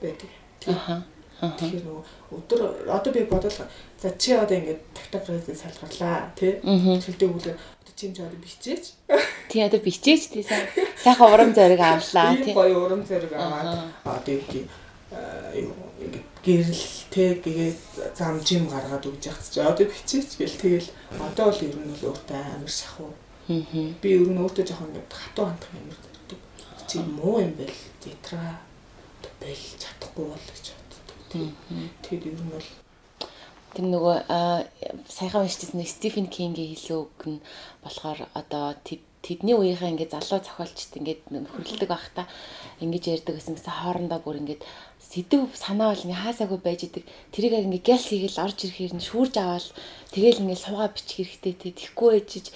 байдаг. 0.04 0.32
Аха. 0.68 0.96
Тэгэхээр 1.42 1.84
нөгөө 1.84 2.04
өдөр 2.36 2.60
одоо 2.90 3.12
би 3.14 3.24
бодлоо 3.28 3.68
за 4.02 4.10
чи 4.18 4.32
одоо 4.34 4.56
ингээд 4.56 4.82
тактагрээс 4.96 5.52
салгарлаа 5.60 6.32
тий. 6.36 6.60
Шилдэг 6.64 7.30
үлээ 7.36 7.56
одоо 7.56 7.94
чи 7.96 8.14
ч 8.14 8.18
одоо 8.24 8.40
бичээч. 8.40 8.86
Тий 9.52 9.62
одоо 9.64 9.80
бичээч 9.80 10.24
тий 10.32 10.44
сайхан 10.44 11.34
урам 11.34 11.52
зориг 11.52 11.80
авлаа 11.80 12.36
тий. 12.40 12.54
Гоё 12.56 12.88
урам 12.88 13.04
зориг 13.04 13.34
аваад 13.36 13.92
одоо 14.04 14.34
юу 14.34 14.44
юу 15.60 15.76
ингээд 16.00 16.28
гэрэл 16.40 16.86
те 17.12 17.36
тэгээд 17.44 17.80
зам 18.16 18.40
жим 18.40 18.72
гаргаад 18.72 19.04
өгч 19.04 19.28
яхаж 19.28 19.48
чи 19.52 19.60
одоо 19.60 19.86
бичээч 19.86 20.40
гэл 20.40 20.56
тэгэл 20.56 20.90
одоо 21.20 21.52
л 21.52 21.64
ер 21.68 21.76
нь 21.76 21.90
бол 21.92 22.16
өөртөө 22.16 22.40
амар 22.40 22.72
шахуу 22.72 23.12
Би 23.48 24.10
ер 24.18 24.26
нь 24.26 24.42
өөртөө 24.42 24.66
жоохон 24.66 24.90
ингэ 24.90 25.06
хатуу 25.14 25.46
хандах 25.46 25.70
юм 25.78 25.94
ярьдаг. 25.94 26.40
Чи 26.90 26.98
муу 26.98 27.38
юм 27.46 27.54
бэл 27.54 27.78
тетра 28.02 28.58
бэл 29.38 29.66
чадахгүй 29.78 30.26
бол 30.34 30.46
гэж 30.50 30.66
боддог. 30.74 30.85
Тэгэхээр 31.30 32.24
ер 32.30 32.40
нь 32.42 32.52
бол. 32.52 32.70
Тэр 33.76 33.86
нөгөө 33.92 34.18
саяхан 35.12 35.44
уншижсэн 35.44 35.84
Стивен 35.84 36.28
Кингийн 36.32 36.72
хэлсэн 36.72 36.96
үг 37.02 37.22
нь 37.28 37.44
болохоор 37.84 38.30
одоо 38.32 38.78
тэдний 39.26 39.58
үеийнхээ 39.58 39.92
ингээд 39.92 40.16
залуу 40.16 40.40
зохиолчд 40.40 40.96
ингээд 41.02 41.22
хөрлөдөг 41.34 41.90
байхдаа 41.90 42.30
ингэж 42.80 43.04
ярьдаг 43.20 43.36
гэсэн 43.36 43.58
гэсэн 43.58 43.74
хоорондоо 43.74 44.20
бүр 44.22 44.40
ингээд 44.40 44.62
сэдв 45.02 45.50
санаа 45.58 45.92
бол 45.92 46.06
ингээ 46.06 46.24
хаасаагүй 46.24 46.60
байж 46.62 46.82
идэг. 46.86 47.04
Тэрийг 47.34 47.68
ингээ 47.68 47.84
гялс 47.84 48.06
хийгээл 48.08 48.44
орж 48.46 48.58
ирэхээр 48.64 48.94
нь 48.96 49.08
шүүрж 49.10 49.34
аваад 49.42 49.68
тэгэл 50.14 50.42
ингээ 50.46 50.60
суугаа 50.62 50.94
бичих 50.94 51.26
хэрэгтэй 51.26 51.54
тэгэхгүй 51.74 52.10
ээжиж 52.22 52.54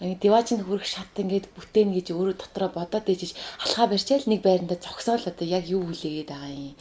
диважинд 0.00 0.64
хүрэх 0.64 0.88
шат 0.88 1.12
ингээд 1.16 1.52
бүтээн 1.56 1.92
гэж 1.92 2.06
өөрөө 2.16 2.36
дотроо 2.40 2.70
бодоод 2.72 3.04
ээжиж 3.08 3.36
алхаа 3.64 3.88
барьчаал 3.88 4.24
нэг 4.28 4.40
байранда 4.40 4.76
зогсоол 4.80 5.24
одоо 5.28 5.44
яг 5.44 5.68
юу 5.68 5.84
хүлээгээд 5.88 6.30
байгаа 6.32 6.52
юм 6.52 6.76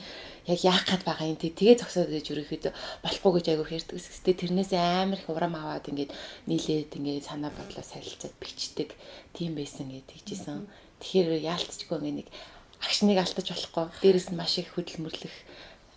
яг 0.50 0.60
яах 0.66 0.84
гээд 0.90 1.04
байгаа 1.06 1.30
юм. 1.30 1.38
Тэгээ 1.38 1.78
зогсоод 1.78 2.10
гэж 2.10 2.26
ерөөхдөө 2.34 2.74
болохгүй 3.06 3.32
гэж 3.38 3.46
айгүй 3.54 3.68
хэрдэг 3.70 3.96
гэстэй 4.02 4.34
тэрнээс 4.34 4.74
амар 4.74 5.22
их 5.22 5.30
урам 5.30 5.54
аваад 5.54 5.86
ингээд 5.86 6.12
нийлээд 6.50 6.98
ингээд 6.98 7.30
санаа 7.30 7.54
бодлоо 7.54 7.86
солилцоод 7.86 8.34
бичдэг 8.42 8.98
тийм 9.38 9.54
байсан 9.54 9.94
гэж 9.94 10.06
тэгжсэн. 10.10 10.66
Тэгэхээр 10.98 11.46
яалтчгүй 11.46 11.98
ингээд 12.02 12.18
нэг 12.26 12.28
агшныг 12.82 13.18
алтаж 13.22 13.48
болохгүй. 13.54 13.86
Дээрэс 14.02 14.28
нь 14.34 14.40
маш 14.40 14.58
их 14.58 14.74
хөдөлмөрлөх 14.74 15.36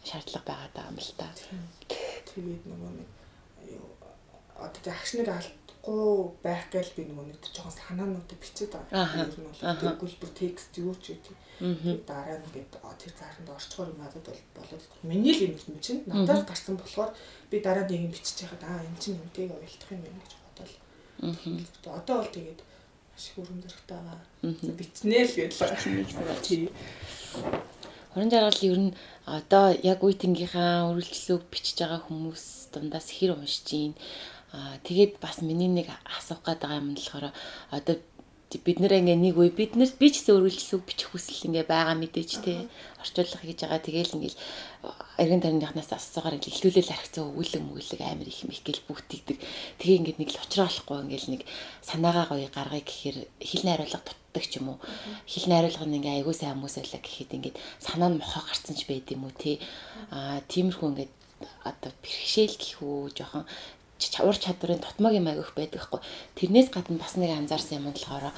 шаардлага 0.04 0.44
байгаа 0.44 0.70
даа 0.76 0.90
юм 0.92 0.98
л 1.00 1.12
та. 1.16 1.32
Тэгээд 2.28 2.62
нөгөө 2.68 2.92
нэг 3.00 3.08
одоо 4.60 4.92
агшныг 4.92 5.28
алт 5.32 5.61
чадахгүй 5.82 6.38
байх 6.42 6.70
гээл 6.70 6.94
би 6.94 7.02
нөгөө 7.10 7.26
нэг 7.26 7.42
жоохон 7.42 7.74
санаануудыг 7.74 8.38
бичээд 8.38 8.70
байгаа. 8.70 9.26
Ер 9.26 9.34
нь 9.34 9.50
бол 9.50 9.98
өгүүлбэр 9.98 10.30
текст 10.30 10.78
юу 10.78 10.94
ч 10.94 11.18
гэдэг. 11.18 12.06
Дараа 12.06 12.38
нь 12.38 12.46
ингээд 12.46 12.78
тэр 12.78 13.12
зааранд 13.18 13.50
орчгоор 13.50 13.90
юм 13.90 13.98
надад 13.98 14.22
бол 14.22 14.62
болоод 14.62 14.82
миний 15.02 15.34
л 15.34 15.42
юм 15.42 15.78
чинь 15.82 16.06
надаас 16.06 16.46
гарсан 16.46 16.78
болохоор 16.78 17.10
би 17.50 17.58
дараа 17.58 17.82
нэг 17.90 17.98
юм 17.98 18.14
бичиж 18.14 18.46
яхад 18.46 18.62
аа 18.62 18.86
энэ 18.86 19.00
чинь 19.02 19.18
юмтэйг 19.18 19.50
ойлгох 19.50 19.90
юм 19.90 20.02
байна 20.06 20.22
гэж 20.22 20.32
бодоод. 20.38 20.70
Одоо 21.98 22.16
бол 22.22 22.30
тэгээд 22.30 22.60
маш 22.62 23.24
хөрөм 23.34 23.58
зөрөгтэй 23.66 23.98
байгаа. 23.98 24.18
Бичнээ 24.78 25.22
л 25.26 25.34
гэж 25.34 25.52
л 25.58 26.46
тийм. 26.46 26.70
Хорон 28.14 28.30
жаргал 28.30 28.62
ер 28.70 28.78
нь 28.78 28.94
одоо 29.26 29.74
яг 29.82 29.98
үеийнхээ 30.04 30.86
үргэлжлэлөг 30.94 31.42
бичиж 31.50 31.80
байгаа 31.80 32.00
хүмүүс 32.06 32.70
дундаас 32.70 33.08
хэр 33.08 33.34
уншиж 33.34 33.64
гин 33.72 33.94
Аа 34.52 34.76
тэгээд 34.84 35.16
бас 35.24 35.40
миний 35.40 35.68
нэг 35.68 35.88
асуух 36.04 36.44
гээд 36.44 36.60
байгаа 36.60 36.80
юм 36.80 36.92
болохоор 36.92 37.32
одоо 37.72 37.96
бид 38.58 38.80
нэр 38.80 39.00
ингээ 39.00 39.16
нэг 39.16 39.36
үе 39.40 39.48
бид 39.48 39.76
нар 39.80 39.88
би 39.96 40.12
ч 40.12 40.20
гэсэн 40.20 40.36
өргөлжсөн 40.36 40.84
бичих 40.84 41.08
хүсэл 41.08 41.48
ингээ 41.48 41.64
байгаа 41.64 41.96
мэдээж 41.96 42.30
те. 42.44 42.68
Орчуулга 43.00 43.40
хийж 43.40 43.64
байгаа. 43.64 43.80
Тэгээл 43.80 44.16
ингээл 44.20 44.38
эргэн 45.16 45.40
тойрныхнаас 45.40 45.90
асуугаар 45.96 46.36
илүүлэл 46.36 46.92
архицсан 46.92 47.32
өвлөн 47.32 47.64
мөглөг 47.64 48.00
амар 48.04 48.28
их 48.28 48.44
юм 48.44 48.52
их 48.52 48.60
гэл 48.60 48.84
бүгдийгдэг 48.84 49.38
тэгээ 49.80 49.98
ингээ 50.04 50.16
нэг 50.20 50.30
л 50.36 50.40
уучраалахгүй 50.44 50.98
ингээл 51.00 51.28
нэг 51.32 51.42
санаагаа 51.80 52.26
гоё 52.36 52.48
гаргая 52.52 52.84
гэхээр 52.84 53.18
хил 53.40 53.62
найруулга 53.64 54.00
дутдаг 54.04 54.44
ч 54.44 54.60
юм 54.60 54.76
уу. 54.76 54.78
Хил 55.24 55.46
найруулга 55.48 55.86
нь 55.88 55.96
ингээ 55.96 56.16
айгуу 56.20 56.36
сайн 56.36 56.60
хүмүүс 56.60 56.76
байлаа 56.76 57.00
гэхэд 57.00 57.32
ингээ 57.40 57.54
санаа 57.80 58.10
нь 58.12 58.20
мохоо 58.20 58.42
гарцсан 58.44 58.76
ч 58.76 58.84
байд 58.84 59.08
юм 59.08 59.24
уу 59.24 59.32
те. 59.32 59.56
Аа 60.12 60.44
тиймэрхүү 60.44 60.88
ингээ 60.92 61.08
одоо 61.64 61.92
бэрхшээл 62.02 62.56
гэх 62.60 62.84
үү 62.84 63.16
жоохон 63.16 63.44
ур 64.24 64.36
чадварын 64.36 64.82
тотмог 64.82 65.12
юм 65.14 65.30
айгүйх 65.30 65.54
байдаг 65.54 65.86
хгүй. 65.86 66.00
Тэрнээс 66.34 66.74
гадна 66.74 66.98
бас 66.98 67.14
нэг 67.14 67.30
анзаарсан 67.30 67.78
юм 67.78 67.92
болохоор 67.92 68.34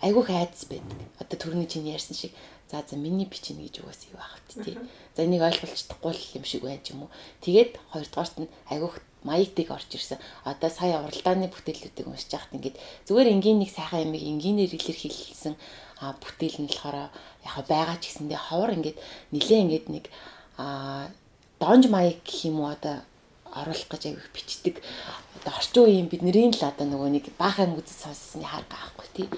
айгүйх 0.00 0.28
айдас 0.30 0.64
байдаг. 0.70 0.98
Одоо 1.20 1.36
түрүүний 1.36 1.68
чинь 1.68 1.90
ярьсан 1.90 2.16
шиг 2.16 2.32
за 2.70 2.82
за 2.86 2.96
миний 2.96 3.26
бичнэ 3.26 3.62
гэж 3.62 3.84
угаас 3.84 4.08
юу 4.10 4.18
аах 4.18 4.40
вэ 4.56 4.64
тий. 4.64 4.78
За 5.16 5.22
энийг 5.22 5.42
ойлголцдохгүй 5.42 6.14
юм 6.34 6.44
шиг 6.44 6.62
байж 6.62 6.90
юм 6.90 7.06
уу. 7.06 7.10
Тэгээд 7.44 7.78
хоёрдугаарт 7.92 8.36
нь 8.40 8.50
айгүйх 8.72 8.98
маягтыг 9.22 9.70
орж 9.70 9.90
ирсэн. 9.90 10.18
Одоо 10.44 10.70
сая 10.70 11.02
уралдааны 11.02 11.50
бүтээлүүдийг 11.50 12.06
уншиж 12.06 12.30
байхад 12.30 12.54
ингээд 12.54 12.76
зүгээр 13.06 13.32
энгийн 13.34 13.58
нэг 13.58 13.70
сайхан 13.70 14.06
ямиг 14.06 14.22
энгийнээр 14.22 14.72
илэрхийлсэн 14.74 15.54
а 16.00 16.14
бүтээл 16.18 16.62
нь 16.62 16.70
болохоор 16.70 17.10
яг 17.42 17.56
байгаа 17.66 17.96
ч 17.98 18.12
гэсэндээ 18.12 18.40
ховор 18.50 18.70
ингээд 18.76 18.98
нилээ 19.32 19.60
ингээд 19.64 19.86
нэг 19.90 20.04
а 20.58 21.10
донж 21.58 21.88
маяг 21.88 22.20
гэх 22.22 22.50
юм 22.50 22.60
уу 22.60 22.70
одоо 22.70 23.02
оруулах 23.62 23.88
гэж 23.88 24.02
аяг 24.12 24.26
бичдэг. 24.34 24.82
Одоо 25.40 25.52
орчин 25.56 25.82
үеийн 25.86 26.08
бидний 26.10 26.50
л 26.50 26.62
одоо 26.64 26.86
нөгөө 26.86 27.10
нэг 27.16 27.24
баахан 27.38 27.78
үзэл 27.78 28.12
сонссны 28.12 28.44
харга 28.44 28.76
аахгүй 28.76 29.08
тий. 29.14 29.28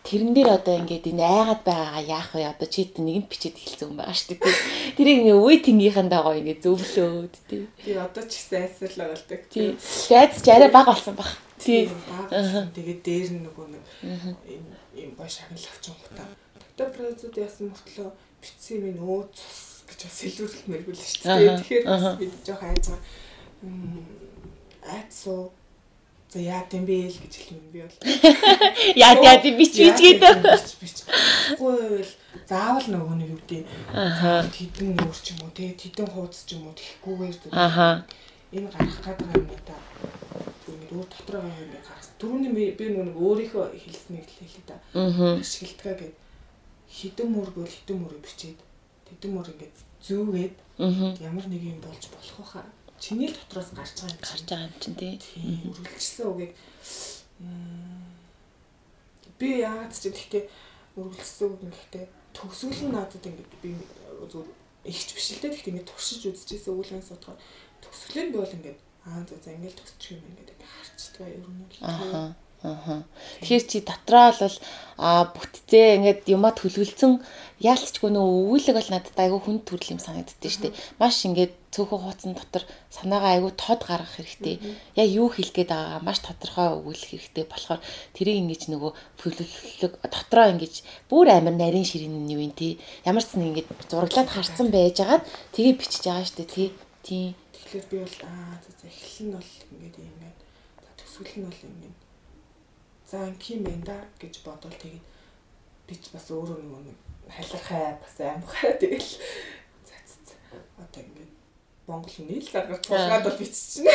Тэрэн 0.00 0.32
дээр 0.32 0.56
одоо 0.56 0.80
ингээд 0.80 1.12
энэ 1.12 1.22
айгаад 1.22 1.60
байгаагаа 1.60 2.04
яах 2.08 2.32
вэ? 2.32 2.48
Одоо 2.48 2.68
чи 2.72 2.88
нэгэнд 2.88 3.28
бичээд 3.28 3.56
хэлсэн 3.60 3.92
юм 3.92 4.00
байгаа 4.00 4.16
шүү 4.16 4.40
дээ. 4.40 4.96
Тэрийг 4.96 5.18
ингээ 5.28 5.36
үе 5.36 5.56
тэнгийнхандаа 5.60 6.20
гоё 6.24 6.40
ингээ 6.40 6.64
зөвлөөд 6.64 7.34
тий. 7.44 7.68
Би 7.84 7.92
одоо 8.00 8.24
ч 8.24 8.40
ихсэн 8.40 8.64
айсарлаа 8.64 9.12
болдог. 9.12 9.40
Тий. 9.52 9.76
Дайц 10.08 10.40
ч 10.40 10.46
арай 10.48 10.72
бага 10.72 10.96
болсон 10.96 11.14
баг. 11.20 11.28
Тий. 11.60 11.92
Тэгээд 12.32 13.00
дээр 13.04 13.28
нь 13.28 13.44
нөгөө 13.44 13.66
нэг 13.76 13.84
юм 14.48 14.64
юм 14.96 15.10
гоё 15.20 15.28
шагнал 15.28 15.68
авч 15.68 15.84
байгаа. 15.92 16.32
Доктор 16.56 16.88
Прозод 16.96 17.36
яасан 17.36 17.68
мөртлөө 17.68 18.08
бичсэн 18.40 18.80
юм 18.80 19.04
нөө 19.04 19.28
цус 19.36 19.84
гэж 19.84 20.00
бас 20.08 20.18
илүүрлэмээр 20.24 20.82
бүл 20.88 20.96
шүү 20.96 21.28
дээ. 21.28 21.60
Тэгэхээр 21.60 21.84
бас 21.84 22.04
би 22.16 22.26
жоох 22.40 22.64
айж 22.64 22.84
байгаа 22.88 23.04
айцсуу 24.84 25.52
за 26.30 26.38
яа 26.40 26.62
гэм 26.70 26.86
бэ 26.86 27.10
л 27.10 27.18
гэж 27.20 27.34
хэлмэн 27.36 27.70
би 27.74 27.80
бол. 27.82 27.98
Яа 28.96 29.18
яа 29.18 29.42
би 29.42 29.50
бич 29.58 29.74
бич 29.74 29.98
гэдэг 29.98 30.42
бич 30.46 30.70
бич 30.80 30.98
гойл 31.58 32.06
заавал 32.46 32.86
нөгөө 32.86 33.16
нэг 33.18 33.28
юу 33.34 33.40
гэдэг. 33.44 33.66
Хідэн 34.54 34.94
нүүр 34.94 35.18
ч 35.18 35.34
юм 35.34 35.42
уу 35.44 35.52
те 35.52 35.74
хідэн 35.74 36.06
хуудас 36.06 36.46
ч 36.46 36.54
юм 36.54 36.70
уу 36.70 36.78
тэгэхгүйгээр 36.78 37.36
зүг. 37.36 37.52
Энэ 38.54 38.70
гарах 38.70 38.98
гэдэг 39.02 39.28
юм 39.34 39.46
да 39.66 39.76
зүгээр 40.64 40.90
өөр 40.94 41.08
дотроо 41.10 41.42
юм 41.42 41.74
гарах 41.74 42.00
түрүүний 42.20 42.76
би 42.76 42.84
нөгөө 42.92 43.16
өөрийнхөө 43.16 43.64
хэлснийг 43.80 44.28
л 44.28 44.38
хэлээ 44.38 44.64
да 44.68 44.76
ашигладгаа 45.40 45.96
гэд 45.96 46.16
хідэн 46.92 47.28
мөр 47.32 47.48
бол 47.56 47.64
хідэн 47.64 47.96
мөрөө 47.96 48.20
бичээд 48.20 48.60
хідэн 49.08 49.32
мөр 49.32 49.48
ингээд 49.48 49.76
зүүгээд 50.04 50.56
ямар 51.24 51.46
нэг 51.48 51.62
юм 51.64 51.80
болж 51.80 52.04
болох 52.12 52.36
байхаа 52.44 52.64
чиний 53.00 53.28
л 53.32 53.36
дотроос 53.36 53.72
гарч 53.72 53.96
байгаа 53.96 54.12
юм 54.12 54.20
гарч 54.20 54.44
байгаа 54.44 54.68
юм 54.68 54.76
чинь 54.80 54.96
тий. 55.00 55.14
Үргэлжлсэн 55.72 56.26
үгийг 56.28 56.52
би 59.40 59.48
яагаад 59.64 59.92
ч 59.96 60.12
гэхдээ 60.12 60.44
үргэлжлсэн 61.00 61.48
үг 61.48 61.60
гэхдээ 61.64 62.06
төгсгөл 62.36 62.82
нь 62.84 62.92
надад 62.92 63.24
ингээд 63.24 63.52
би 63.64 63.70
зүгээр 64.28 64.48
ихч 64.84 65.08
биш 65.16 65.26
л 65.32 65.40
дээ. 65.40 65.52
Тэгтээ 65.56 65.72
ингээд 65.72 65.90
туршиж 65.90 66.22
үзчихсэн 66.28 66.76
өвлгэн 66.76 67.04
судахаар 67.08 67.40
төгсгөл 67.80 68.20
нь 68.28 68.34
бол 68.36 68.56
ингээд 68.60 68.78
аа 69.08 69.24
за 69.24 69.36
за 69.40 69.56
ингээд 69.56 69.76
төгсчих 69.80 70.20
юм 70.20 70.28
ингээд 70.36 70.60
харцдаг 70.60 71.24
ер 71.24 71.48
нь 71.48 71.64
л. 71.72 71.80
Аа. 71.80 72.36
Аа. 72.62 73.08
Тэгэхээр 73.40 73.64
чи 73.64 73.78
дотроо 73.80 74.36
бол 74.36 74.56
а 75.00 75.32
бүтцээ 75.32 75.96
ингээд 75.96 76.28
юмаа 76.28 76.52
төлөвлөсөн 76.52 77.24
яалтчгүй 77.64 78.12
нөө 78.12 78.26
өвүүлэг 78.52 78.76
бол 78.76 78.90
надад 78.92 79.16
айгүй 79.16 79.40
хүнд 79.40 79.62
төрөл 79.64 79.96
юм 79.96 80.00
санагддээ 80.04 80.52
штэ. 80.52 80.76
Маш 81.00 81.24
ингээд 81.24 81.56
цөөхөн 81.72 82.04
хууцсан 82.04 82.36
дотор 82.36 82.68
санаагаа 82.92 83.40
айгүй 83.40 83.52
тод 83.56 83.80
гаргах 83.88 84.12
хэрэгтэй. 84.20 84.60
Яг 84.92 85.08
юу 85.08 85.32
хэлэх 85.32 85.56
гээд 85.56 85.72
байгаагаа 85.72 86.04
маш 86.04 86.20
тодорхой 86.20 86.68
өгүүлэх 86.84 87.08
хэрэгтэй 87.16 87.44
болохоор 87.48 87.80
тэрийг 88.12 88.40
ингэж 88.44 88.62
нөгөө 88.68 88.92
төлөвлөлөг 89.24 89.92
дотроо 90.04 90.46
ингэж 90.52 90.74
бүр 91.08 91.32
амар 91.32 91.56
нарийн 91.56 91.88
ширийн 91.88 92.20
нь 92.20 92.32
юу 92.36 92.44
юм 92.44 92.52
тий. 92.52 92.76
Ямар 93.08 93.24
ч 93.24 93.40
нэг 93.40 93.64
ингэж 93.64 93.88
зураглаад 93.88 94.28
харсан 94.28 94.68
байжгаад 94.68 95.24
тгийг 95.56 95.80
бичиж 95.80 96.04
байгаа 96.04 96.28
штэ 96.28 96.44
тий. 96.44 96.68
Тий. 97.00 97.32
Тэгэхээр 97.56 97.84
би 97.88 97.96
бол 98.04 98.18
аа 98.28 98.60
за 98.60 98.84
эхлэл 98.84 99.24
нь 99.24 99.32
бол 99.32 99.48
ингээд 99.72 99.96
юм 99.96 100.16
байна. 100.20 100.36
Төсвөл 101.00 101.40
нь 101.40 101.48
бол 101.48 101.60
юм 101.64 101.76
за 103.10 103.26
инким 103.26 103.64
байна 103.66 103.84
да 103.90 103.96
гэж 104.22 104.34
бодвол 104.46 104.76
тэгээд 104.78 105.04
би 105.86 105.94
ч 105.98 106.14
бас 106.14 106.30
өөрөө 106.30 106.62
нэг 106.86 106.98
халахаа 107.26 107.98
бас 107.98 108.14
амхаа 108.22 108.72
тэгэл 108.78 109.10
одоо 110.78 111.02
ингээд 111.02 111.32
Монгол 111.90 112.16
нийл 112.22 112.48
гаргаж 112.54 112.86
тулгаад 112.86 113.24
бол 113.26 113.38
биччихнэ. 113.40 113.90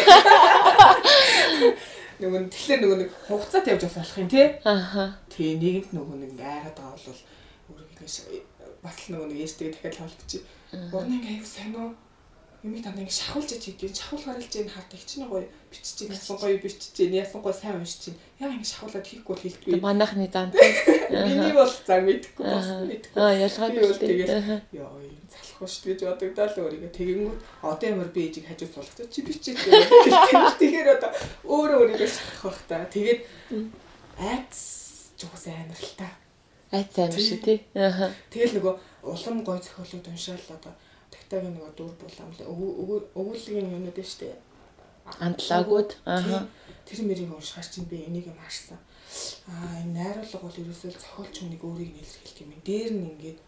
Нөгөө 2.20 2.40
нь 2.44 2.52
тэгэхээр 2.52 2.82
нөгөө 2.84 3.00
нэг 3.00 3.12
хугацаа 3.28 3.62
тавьж 3.64 3.88
бас 3.88 3.96
болох 3.96 4.20
юм 4.20 4.30
тий. 4.32 4.48
Аха. 4.68 5.04
Тий 5.32 5.56
нэгэнд 5.56 5.96
нөгөө 5.96 6.18
нэг 6.20 6.32
айгаад 6.36 6.76
байгаа 6.76 7.00
бол 7.00 7.22
өөрөө 7.72 7.88
бас 8.84 9.00
нөгөө 9.08 9.28
нэг 9.32 9.40
ээжтэйгээ 9.48 9.74
дахиад 9.80 10.00
хавлчих. 10.12 10.44
Урны 10.92 11.16
аяг 11.24 11.48
сайн 11.48 11.76
уу? 11.80 11.96
Юмыг 12.66 12.82
дандаа 12.82 13.06
ингэ 13.06 13.14
шахуулж 13.14 13.52
хийдэг. 13.62 13.94
Шахуул 13.94 14.26
гаргалж 14.26 14.54
ийн 14.58 14.70
харт 14.74 14.92
их 14.98 15.06
чинь 15.06 15.30
гоё 15.30 15.46
бичиж 15.70 16.02
ийн 16.02 16.18
ясан 16.18 16.38
гоё 16.42 16.58
бичиж 16.58 16.98
ийн 16.98 17.14
ясан 17.14 17.42
гоё 17.46 17.54
сайн 17.54 17.78
уншиж 17.78 18.10
ийн. 18.10 18.18
Яг 18.42 18.52
ингэ 18.58 18.66
шахуулаад 18.66 19.06
хийхгүй 19.06 19.36
хэлдэггүй. 19.38 19.82
Манайхны 19.86 20.28
зан. 20.34 20.50
Миний 21.30 21.54
бол 21.54 21.70
за 21.70 22.02
мэдхгүй 22.02 22.42
бас 22.42 22.70
мэдхгүй. 22.90 23.22
Аа 23.22 23.38
ялгаагүй 23.46 23.86
л 23.86 24.02
тэгээд 24.02 24.30
ёо 24.82 24.98
юм 24.98 25.18
залах 25.30 25.58
ба 25.62 25.68
шүү 25.70 25.86
гэж 25.94 26.00
бодогдоо 26.10 26.46
л 26.50 26.62
өөрийгөө 26.66 26.92
тэгэнгүүт 26.98 27.40
одоо 27.62 27.88
ямар 27.94 28.10
би 28.10 28.20
ээжийг 28.26 28.46
хажууд 28.50 28.74
суулгах 28.74 29.14
чи 29.14 29.22
бичиж. 29.22 29.58
Тэгэхээр 29.62 30.90
одоо 30.98 31.12
өөрөө 31.46 31.78
өөрийгөө 31.86 32.10
шахах 32.10 32.50
бах 32.50 32.60
та. 32.66 32.90
Тэгээд 32.90 33.22
айц 34.18 34.54
жуус 35.22 35.46
амар 35.54 35.78
л 35.78 35.94
та. 36.02 36.10
Айц 36.74 36.98
амар 36.98 37.22
шүү 37.22 37.40
тий. 37.46 37.62
Тэгэл 38.34 38.58
нөгөө 38.58 38.74
улам 39.06 39.38
гоё 39.46 39.62
зохиолууд 39.62 40.10
уншаал 40.10 40.50
одоо 40.50 40.74
тагтагийн 41.16 41.56
нэг 41.56 41.66
дүр 41.76 41.94
булам 41.96 42.30
өгүүлгийн 43.16 43.74
юмнууд 43.76 43.98
нь 43.98 44.12
штэ. 44.12 44.36
Андлаагууд 45.26 45.92
аа 46.06 46.48
тэр 46.86 47.00
мэрийг 47.06 47.32
уншихаар 47.34 47.68
чинь 47.70 47.90
би 47.90 48.06
энийг 48.06 48.28
юм 48.30 48.40
харсан. 48.42 48.78
Аа 49.48 49.82
энэ 49.82 49.94
найруулга 49.98 50.44
бол 50.44 50.62
ерөөсөө 50.62 50.92
зохиолч 50.92 51.36
хүнийг 51.40 51.64
өөрийг 51.64 51.94
нэлэрхийлэх 51.96 52.42
юм. 52.44 52.52
Дээр 52.66 52.92
нь 52.94 53.08
ингээд 53.10 53.40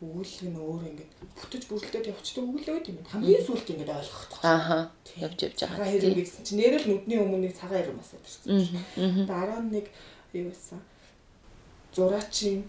өгүүлэг 0.00 0.48
нь 0.48 0.56
өөр 0.56 0.82
ингээд 0.90 1.12
бүтэж 1.36 1.62
бүрлдээд 1.68 2.10
явчихдаг 2.10 2.44
өгүүлэг 2.48 2.88
юм. 2.88 2.98
Хамгийн 3.04 3.44
сүүлд 3.44 3.68
ингээд 3.68 3.96
ойлгох. 4.00 4.40
Аа 4.42 4.90
явж 5.20 5.38
явж 5.44 5.58
байгаа. 5.60 5.92
Хэрэг 5.92 6.16
гэсэн 6.16 6.42
чинь 6.46 6.60
нэрэл 6.60 6.88
нүдний 6.88 7.18
өмнө 7.20 7.52
цагаан 7.52 7.84
хэрэг 7.84 8.00
бас 8.00 8.10
ирсэн. 8.16 8.48
Тэгээд 8.96 9.28
11 9.28 9.88
юу 10.40 10.44
байсан? 10.48 10.80
Зураачийн 11.92 12.60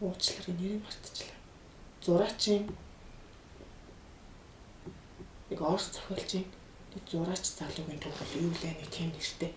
уучлаарай 0.00 0.54
нэрийг 0.54 0.82
мартчихлаа. 0.86 1.38
Зураачийн 2.04 2.62
нэг 5.54 5.62
орс 5.62 5.94
зохиолчийн 5.94 6.46
зураач 7.10 7.44
залуугийн 7.58 8.02
төв 8.02 8.14
бол 8.18 8.34
юу 8.42 8.50
лээ 8.58 8.74
нэг 8.74 8.90
тийм 8.90 9.10
нэртэй. 9.14 9.50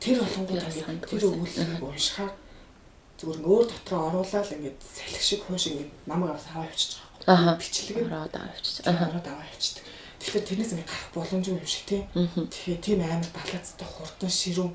Тэр 0.00 0.20
болгонгууд 0.20 0.64
ингээд 0.64 1.04
тэр 1.04 1.24
өгүүлбэрийг 1.28 1.84
уншихаар 1.84 2.32
зүгээр 3.20 3.40
өөр 3.44 3.64
дотроо 3.68 4.00
оруулаад 4.08 4.52
ингээд 4.56 4.78
салхи 4.80 5.20
шиг 5.20 5.40
хууш 5.44 5.64
ингээд 5.68 5.92
намайг 6.08 6.36
авс 6.36 6.48
аваа 6.52 6.68
авчиж 6.68 7.00
байгаа. 7.24 7.56
Бичлэг 7.56 7.96
ороод 8.04 8.34
аваа 8.36 8.52
авчиж. 8.52 8.76
Ороод 8.84 9.26
аваа 9.28 9.46
авчиж. 9.48 9.74
Тэгэхээр 10.20 10.48
тэрнээс 10.48 10.72
ингээд 10.76 10.92
гарах 10.92 11.12
боломжгүй 11.16 11.56
юм 11.56 11.68
шиг 11.68 11.84
тийм. 11.88 12.04
Тэгэхээр 12.12 12.80
тийм 12.84 13.00
амар 13.00 13.32
балаацтай 13.32 13.88
хурдан 13.88 14.32
ширүүн 14.32 14.72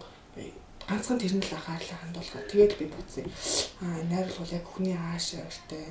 ганцхан 0.89 1.21
тэр 1.21 1.33
нь 1.37 1.45
л 1.45 1.53
анхаарлаа 1.53 1.97
хандуулгаа. 2.01 2.49
Тэгээд 2.49 2.73
би 2.81 2.85
бодсон. 2.89 3.25
Аа 3.85 4.01
найруулга 4.09 4.57
яг 4.57 4.65
хүний 4.65 4.97
аашаа 4.97 5.45
өртөө 5.45 5.85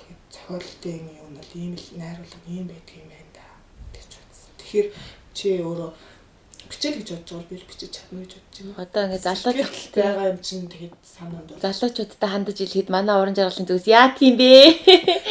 тэгээд 0.00 0.22
зохиолтын 0.32 1.04
юм 1.20 1.36
бол 1.36 1.52
ийм 1.52 1.72
л 1.76 1.88
найруулга 2.00 2.40
ийм 2.48 2.64
байдаг 2.72 2.96
юм 2.96 3.08
байна 3.12 3.28
Тэгэхээр 4.68 4.88
чи 5.32 5.48
өөрөө 5.64 5.90
бичээл 6.68 7.00
гэж 7.00 7.08
бодож 7.08 7.32
байгаа 7.32 7.48
би 7.48 7.56
бичиж 7.64 7.90
чадна 7.96 8.20
гэж 8.20 8.32
бодож 8.36 8.56
байна. 8.60 8.76
Одоо 8.84 9.02
ингээд 9.08 9.24
залууч 9.24 9.72
байгаа 9.96 10.26
юм 10.28 10.40
чинь 10.44 10.68
тэгэхэд 10.68 10.96
санаанд 11.00 11.48
байна. 11.48 11.64
Залуучуудтай 11.64 12.28
хандаж 12.28 12.56
хэлэхэд 12.60 12.92
манай 12.92 13.16
уран 13.16 13.32
жаргалын 13.32 13.64
зүгс 13.64 13.88
яа 13.88 14.12
тийм 14.12 14.36
бэ? 14.36 14.52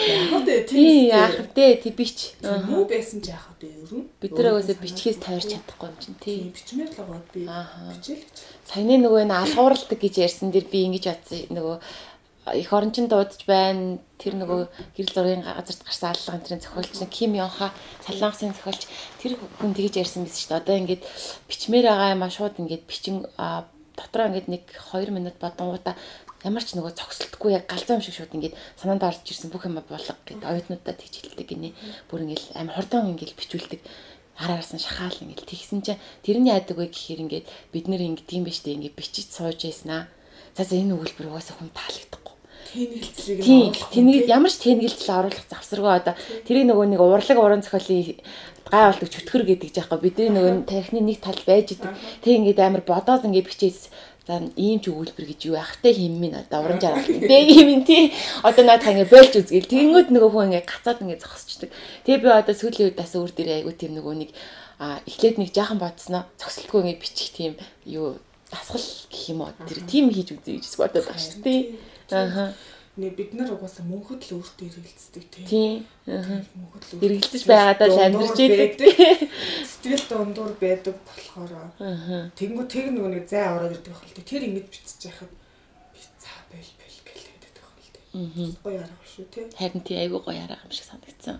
Яг 0.09 0.33
үү 0.33 0.65
тийм 0.65 1.13
яах 1.13 1.37
вэ? 1.53 1.77
Тий 1.77 1.93
бич. 1.93 2.33
Муу 2.41 2.89
байсан 2.89 3.21
ч 3.21 3.29
яах 3.29 3.45
вэ 3.61 3.69
ер 3.69 3.91
нь? 3.93 4.09
Бид 4.17 4.33
нар 4.33 4.57
өөөсөө 4.57 4.81
бичгээс 4.81 5.21
тойрч 5.21 5.53
чадахгүй 5.53 5.87
юм 5.93 5.97
чинь 6.01 6.17
тий. 6.17 6.49
Бичмээр 6.49 6.89
л 6.89 6.97
байгаа 6.97 7.21
би. 7.29 7.45
Бичээл 7.45 8.25
гэж. 8.25 8.37
Саяны 8.65 8.97
нөгөө 9.05 9.21
энэ 9.29 9.37
алгууралдаг 9.37 9.99
гэж 10.01 10.15
ярьсан 10.25 10.49
дэр 10.49 10.65
би 10.65 10.89
ингэж 10.89 11.05
бодсон 11.13 11.53
нөгөө 11.53 11.77
эх 12.53 12.71
орончин 12.71 13.07
дуудаж 13.07 13.43
байна. 13.47 13.99
Тэр 14.17 14.33
нөгөө 14.39 14.59
гэрэл 14.97 15.13
зургийн 15.13 15.43
газарт 15.45 15.83
гарсан 15.83 16.13
аллага 16.13 16.41
энэ 16.41 16.63
зохиолч 16.63 16.89
Ким 17.11 17.33
Йонха 17.37 17.71
Солонгосын 18.05 18.53
зохиолч 18.55 18.87
тэр 19.21 19.37
хүн 19.59 19.73
тэгж 19.77 20.01
ярьсан 20.01 20.23
биз 20.25 20.37
шүү 20.41 20.57
дээ. 20.57 20.61
Одоо 20.61 20.75
ингээд 20.77 21.03
бичмээр 21.45 21.85
байгаа 21.91 22.13
юм 22.15 22.23
а 22.25 22.29
шууд 22.33 22.57
ингээд 22.57 22.83
бичин 22.89 23.25
дотроо 23.97 24.29
ингээд 24.29 24.47
нэг 24.49 24.63
2 24.93 25.13
минут 25.13 25.37
бодонгуудаа 25.41 25.95
ямар 26.45 26.63
ч 26.63 26.77
нөгөө 26.77 26.93
зогсолтгүй 26.93 27.51
яг 27.57 27.65
галзуу 27.65 27.97
юм 27.97 28.03
шиг 28.05 28.15
шууд 28.17 28.33
ингээд 28.37 28.57
санаанд 28.77 29.03
орж 29.03 29.25
ирсэн 29.25 29.49
бүх 29.49 29.65
юм 29.65 29.81
болго 29.81 30.13
гэд 30.25 30.41
оюутнуудаа 30.45 30.93
тэгж 30.93 31.13
хэлдэг 31.17 31.47
гинэ. 31.49 31.73
Бүр 32.09 32.25
ингээд 32.25 32.57
амар 32.57 32.77
хурдан 32.77 33.09
ингээд 33.13 33.33
бичүүлдэг 33.37 33.81
араарсан 34.37 34.77
шахаал 34.77 35.17
ингээд 35.17 35.49
тэгсэн 35.49 35.81
чинь 35.81 36.01
тэрний 36.21 36.53
яадаг 36.53 36.77
вэ 36.77 36.93
гэхээр 36.93 37.23
ингээд 37.25 37.45
бид 37.73 37.85
нэр 37.89 38.01
ингээд 38.05 38.29
юм 38.37 38.45
биш 38.45 38.61
үү 38.61 38.77
ингээд 38.77 38.97
бичиж 38.97 39.27
сууж 39.33 39.65
яснаа. 39.65 40.05
За 40.53 40.61
за 40.63 40.77
энэ 40.77 40.93
өгүүлбэр 40.93 41.29
угаасаа 41.33 41.57
хүн 41.57 41.73
таалагдахгүй 41.73 42.26
тэнэгэлцлийг 42.67 43.39
нь. 43.41 43.71
Тэнийг 43.93 44.25
ямар 44.27 44.51
ч 44.51 44.59
тэнэгэлцэл 44.63 45.15
оруулах 45.15 45.45
завсаргүй 45.47 45.93
одоо. 45.95 46.13
Тэрийг 46.43 46.67
нөгөө 46.67 46.85
нэг 46.91 47.01
урлаг 47.01 47.37
уран 47.39 47.63
зохиолын 47.63 48.19
гай 48.67 48.83
болдог 48.91 49.09
чөтгөр 49.09 49.43
гэдэг 49.47 49.69
жаахгүй 49.71 49.99
бидний 50.03 50.29
нөгөө 50.31 50.67
тархины 50.67 51.01
нэг 51.03 51.23
тал 51.23 51.39
байж 51.47 51.73
идэг. 51.75 51.91
Тэг 52.23 52.33
ингээд 52.43 52.59
амар 52.59 52.83
бодоод 52.83 53.23
ингээд 53.23 53.47
бичээс. 53.47 53.89
За 54.27 54.43
ийм 54.59 54.83
ч 54.83 54.91
өгүүлбэр 54.91 55.23
гэж 55.23 55.39
юу 55.47 55.55
ахтай 55.55 55.95
химмин 55.95 56.35
одоо 56.35 56.67
уран 56.67 56.83
жаргал 56.83 57.15
бэ 57.15 57.47
юм 57.47 57.87
тий. 57.87 58.11
Одоо 58.43 58.67
наадах 58.67 58.91
ингээ 58.91 59.07
бойлж 59.07 59.33
үзгээл 59.39 59.71
тэгэнгүүт 59.71 60.11
нөгөө 60.11 60.31
хүн 60.35 60.47
ингээ 60.51 60.67
гацаад 60.67 60.99
ингээ 60.99 61.23
зогсчдаг. 61.23 61.71
Тэгээ 62.03 62.23
би 62.23 62.27
одоо 62.27 62.51
сүүлийн 62.51 62.91
үед 62.91 62.99
бас 62.99 63.15
өөр 63.15 63.31
дээр 63.31 63.63
айгу 63.63 63.71
тийм 63.71 63.95
нөгөө 63.95 64.15
нэг 64.19 64.29
а 64.83 64.99
эхлээд 65.07 65.39
нэг 65.39 65.55
жаахан 65.55 65.79
бодсноо 65.79 66.27
зогсолтгүй 66.43 66.79
ингээ 66.83 66.99
бичих 66.99 67.31
тийм 67.31 67.55
юу 67.87 68.19
дасгал 68.51 68.83
гэх 68.83 69.23
юм 69.31 69.47
уу? 69.47 69.55
Тэр 69.63 69.79
тийм 69.87 70.11
хийж 70.11 70.35
үзье 70.35 70.59
гэж 70.59 70.75
бодоод 70.75 71.07
байна 71.07 71.23
шүү 71.23 71.39
дээ 71.47 71.61
Аа. 72.11 72.53
Нэг 72.97 73.13
бид 73.13 73.33
нар 73.37 73.53
угаасаа 73.53 73.85
мөнхөд 73.85 74.25
л 74.25 74.41
өөртөө 74.41 74.67
хэрэгэлцдэг 74.73 75.23
тийм. 75.45 75.85
Мөнхөд 76.09 76.83
л 76.87 76.97
хэрэгэлцэж 76.97 77.43
байгаадаа 77.45 77.87
л 77.93 78.01
амьдарч 78.09 78.37
байдаг. 78.41 78.89
Сэтгэл 79.69 80.05
дундуур 80.09 80.53
байдаг 80.57 80.97
болохоор. 81.05 81.51
Аа. 81.77 82.33
Тэнгүү 82.33 82.65
тэг 82.65 82.89
нөгөө 82.89 83.11
нэг 83.13 83.25
зай 83.29 83.45
ороод 83.53 83.77
ирдэг 83.77 83.93
байх 83.93 84.01
л 84.01 84.15
дээ. 84.17 84.25
Тэр 84.25 84.43
ингэж 84.49 84.65
бичиж 84.65 85.01
яхад 85.13 85.29
би 85.29 86.01
цаа 86.17 86.41
бэл 86.49 86.71
бэл 86.81 86.99
бэл 87.05 87.25
гэдэг 87.29 87.53
байх 87.53 87.75
л 87.77 87.91
дээ. 87.93 88.05
Аа. 88.17 88.49
Гоё 88.65 88.79
арга 88.81 89.05
шүү 89.05 89.25
тий. 89.29 89.45
Харин 89.53 89.83
тий 89.85 89.97
айгүй 90.01 90.21
гоё 90.25 90.41
арга 90.41 90.65
юм 90.65 90.73
шиг 90.73 90.89
санагдсан. 90.89 91.37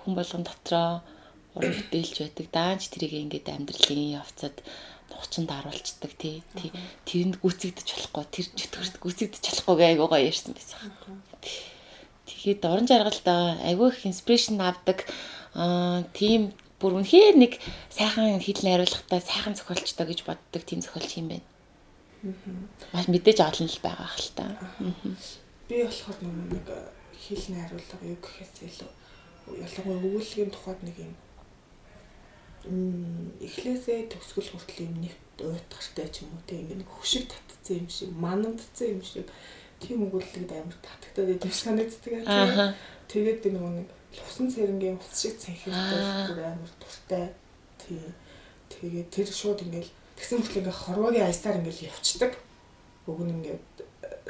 Хүн 0.00 0.12
болгон 0.16 0.44
дотроо 0.48 1.04
уран 1.52 1.74
бүтээлч 1.76 2.16
байдаг. 2.24 2.46
Даанч 2.48 2.88
тэрийг 2.88 3.12
ингээд 3.28 3.52
амьдралын 3.52 4.16
явцад 4.24 4.56
хуучинд 5.12 5.50
харуулцдаг 5.52 6.12
тий. 6.16 6.42
Тэрэнд 7.04 7.38
гүцэгдэж 7.38 7.88
болохгүй 7.92 8.24
тэр 8.32 8.46
чөтгөрт 8.56 8.96
гүцэгдэж 8.98 9.44
болохгүй 9.44 9.86
айгуу 9.92 10.08
гоё 10.08 10.28
ярьсан 10.28 10.56
байсан. 10.56 10.92
Тэгэхэд 12.26 12.64
орон 12.64 12.86
жаргалд 12.88 13.26
айгүй 13.62 13.88
их 13.92 14.06
инспирэшн 14.08 14.60
авдаг 14.60 15.04
аа 15.54 16.02
тийм 16.16 16.56
бүр 16.82 16.98
үнэхээр 16.98 17.36
нэг 17.38 17.52
сайхан 17.92 18.42
хэл 18.42 18.66
найруулгатай 18.66 19.20
сайхан 19.22 19.54
зохиолчтой 19.54 20.06
гэж 20.10 20.26
боддог 20.26 20.62
тийм 20.66 20.82
зохиолч 20.82 21.12
юм 21.20 21.28
байна. 21.30 21.46
Маш 22.90 23.06
мэдээж 23.06 23.38
олон 23.42 23.68
л 23.70 23.84
байгаа 23.84 24.08
хэл 24.10 24.30
та. 24.34 24.44
Би 25.68 25.86
болохоор 25.86 26.18
нэг 26.22 26.66
хэл 27.14 27.44
найруулга 27.54 27.96
юу 28.02 28.18
гэхээс 28.18 28.54
илүү 28.66 28.90
ялангуяа 29.62 30.02
өгүүлгийн 30.02 30.50
тухайд 30.50 30.80
нэг 30.82 30.96
юм 30.98 31.14
эхлээсээ 32.66 34.06
төгсгөл 34.12 34.54
хүртэл 34.54 34.86
юм 34.86 34.94
нэг 35.02 35.14
уйтгартай 35.42 36.06
ч 36.14 36.22
юм 36.22 36.38
уу 36.38 36.42
те 36.46 36.62
ингээ 36.62 36.78
нэг 36.78 36.90
хөшиг 36.90 37.26
татцсан 37.26 37.82
юм 37.82 37.88
шиг 37.90 38.10
манамдсан 38.14 38.86
юм 38.94 39.02
шиг 39.02 39.26
тийм 39.82 40.06
өгүүлэлт 40.06 40.52
амар 40.54 40.78
татагтаад 40.78 41.34
идэв 41.34 41.50
санагддаг. 41.50 42.22
Аа. 42.22 42.74
Тэгээд 43.10 43.42
би 43.42 43.48
нөгөө 43.50 43.72
нэг 43.82 43.88
лусан 44.14 44.46
цэрэнгийн 44.46 44.98
ус 45.02 45.10
шиг 45.18 45.34
бүр 45.66 46.38
амар 46.38 46.72
дуртай. 46.78 47.34
Тий. 47.82 47.98
Тэгээд 48.70 49.08
тэр 49.10 49.28
шууд 49.28 49.66
ингээл 49.66 49.90
тэгсэн 50.14 50.38
мэт 50.38 50.58
ингээ 50.62 50.80
хорвогийн 50.86 51.26
аясаар 51.26 51.58
ингээл 51.58 51.90
явцдаг. 51.90 52.38
Нь 53.10 53.34
ингээд 53.42 53.66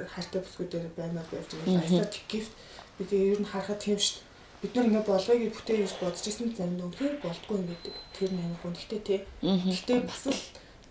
хайртай 0.08 0.40
бүсгүүдээр 0.40 0.96
баймаар 0.96 1.28
явж 1.36 1.50
байгаа. 1.52 1.84
Аясаар 1.84 2.08
гэвч 2.08 2.48
би 2.96 3.02
тэгээ 3.04 3.32
ер 3.36 3.40
нь 3.44 3.50
харахад 3.52 3.84
тийм 3.84 4.00
шүү. 4.00 4.31
Бид 4.62 4.78
нар 4.78 4.86
ингээ 4.86 5.02
болгоёг 5.10 5.42
бүтээ 5.58 5.76
гэж 5.82 5.92
бодож 5.98 6.22
исэн 6.22 6.54
зам 6.54 6.78
үнхээр 6.78 7.18
болдгоо 7.18 7.58
юм 7.58 7.66
гэдэг. 7.66 7.94
Тэр 8.14 8.30
нэг 8.30 8.62
хүн 8.62 8.74
гэхдээ 8.78 9.02
тий. 9.02 9.20
Гэхдээ 9.42 10.00
бас 10.06 10.22
л 10.30 10.38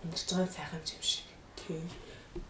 амьдарч 0.04 0.28
байгаа 0.28 0.52
сайхан 0.52 0.84
юм 0.84 1.00
шиг. 1.00 1.24
Тий. 1.56 1.80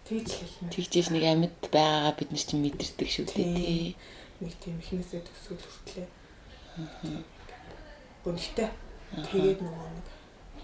Тэгж 0.09 0.29
л 0.33 0.49
хэлмээр. 0.49 0.73
Тэгжээс 0.73 1.09
нэг 1.13 1.23
амьд 1.29 1.61
байгаагаа 1.69 2.17
бид 2.17 2.29
нар 2.33 2.41
чинь 2.41 2.63
мэдэрдэг 2.65 3.09
шүү 3.13 3.25
дээ 3.29 3.49
тий. 3.53 3.93
Нэг 4.41 4.53
тийм 4.57 4.81
ихнээсээ 4.81 5.21
төсгөл 5.21 5.61
хүртлээ. 5.61 6.09
Гүнхтэй. 8.25 8.69
Тэгээд 9.13 9.59
нөгөө 9.61 9.89
нэг 9.93 10.07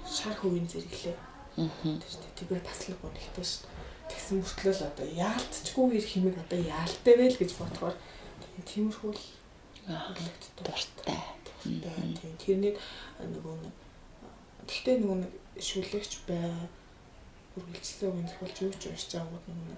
шар 0.09 0.33
хөвийн 0.41 0.65
зэрэглээ. 0.65 1.17
Аа. 1.61 2.01
Тэгээ 2.33 2.65
бас 2.65 2.81
л 2.89 2.97
гүнхтэй 2.97 3.45
шүү 3.45 3.61
дээ. 3.61 3.77
Тэгсэн 4.09 4.35
мөртлөө 4.41 4.73
л 4.73 4.87
одоо 4.89 5.05
яалтчгүй 5.05 5.85
их 6.01 6.07
химиг 6.07 6.35
одоо 6.41 6.59
яалтай 6.65 7.13
вэ 7.13 7.29
л 7.29 7.37
гэж 7.37 7.51
бодохоор 7.59 7.95
тиймэрхүү 8.65 9.11
л 9.13 9.23
дуртай. 10.57 11.19
Тийм 11.63 12.35
тэрний 12.43 12.73
нөгөө 13.19 13.55
нэг 13.63 13.73
гэхдээ 14.67 14.95
нөгөө 15.01 15.17
нэг 15.23 15.31
шүлэгч 15.63 16.13
бай 16.27 16.43
үргэлжлсэн 17.57 18.07
үгэн 18.11 18.27
зохиолч 18.29 18.57
юу 18.61 18.73
ч 18.77 18.83
уншиж 18.91 19.11
байгаагүй 19.17 19.53
нөгөө 19.55 19.77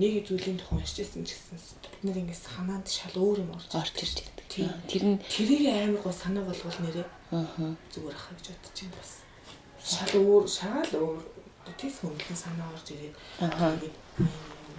нэг 0.00 0.12
зүйлийн 0.26 0.58
тухай 0.58 0.76
уншижсэн 0.80 1.22
ч 1.28 1.30
гэсэн 1.36 1.58
бид 1.84 2.00
нэр 2.02 2.18
ингээс 2.24 2.42
санаанд 2.48 2.88
шал 2.88 3.12
өөр 3.20 3.44
юм 3.44 3.52
орж 3.52 3.68
орж 3.76 3.96
ирж 4.02 4.16
байдаг. 4.24 4.46
Тийм. 4.48 4.68
Тэр 4.88 5.04
нь 5.04 5.18
тэрийг 5.28 5.64
амар 5.68 6.00
гоо 6.00 6.12
санаа 6.16 6.44
болгол 6.48 6.78
нэрээ 6.80 7.06
аа. 7.36 7.76
зүгээр 7.92 8.16
ахаа 8.16 8.34
гэж 8.40 8.46
бодож 8.56 8.76
байна 8.80 8.96
бас. 8.96 9.12
Шал 9.84 10.12
өөр 10.16 10.44
шал 10.48 10.92
өөр 10.96 11.20
тийс 11.76 11.96
хөндлөн 12.00 12.40
санаа 12.40 12.68
орж 12.72 12.86
ирээд 12.92 13.16
Аа. 13.44 13.76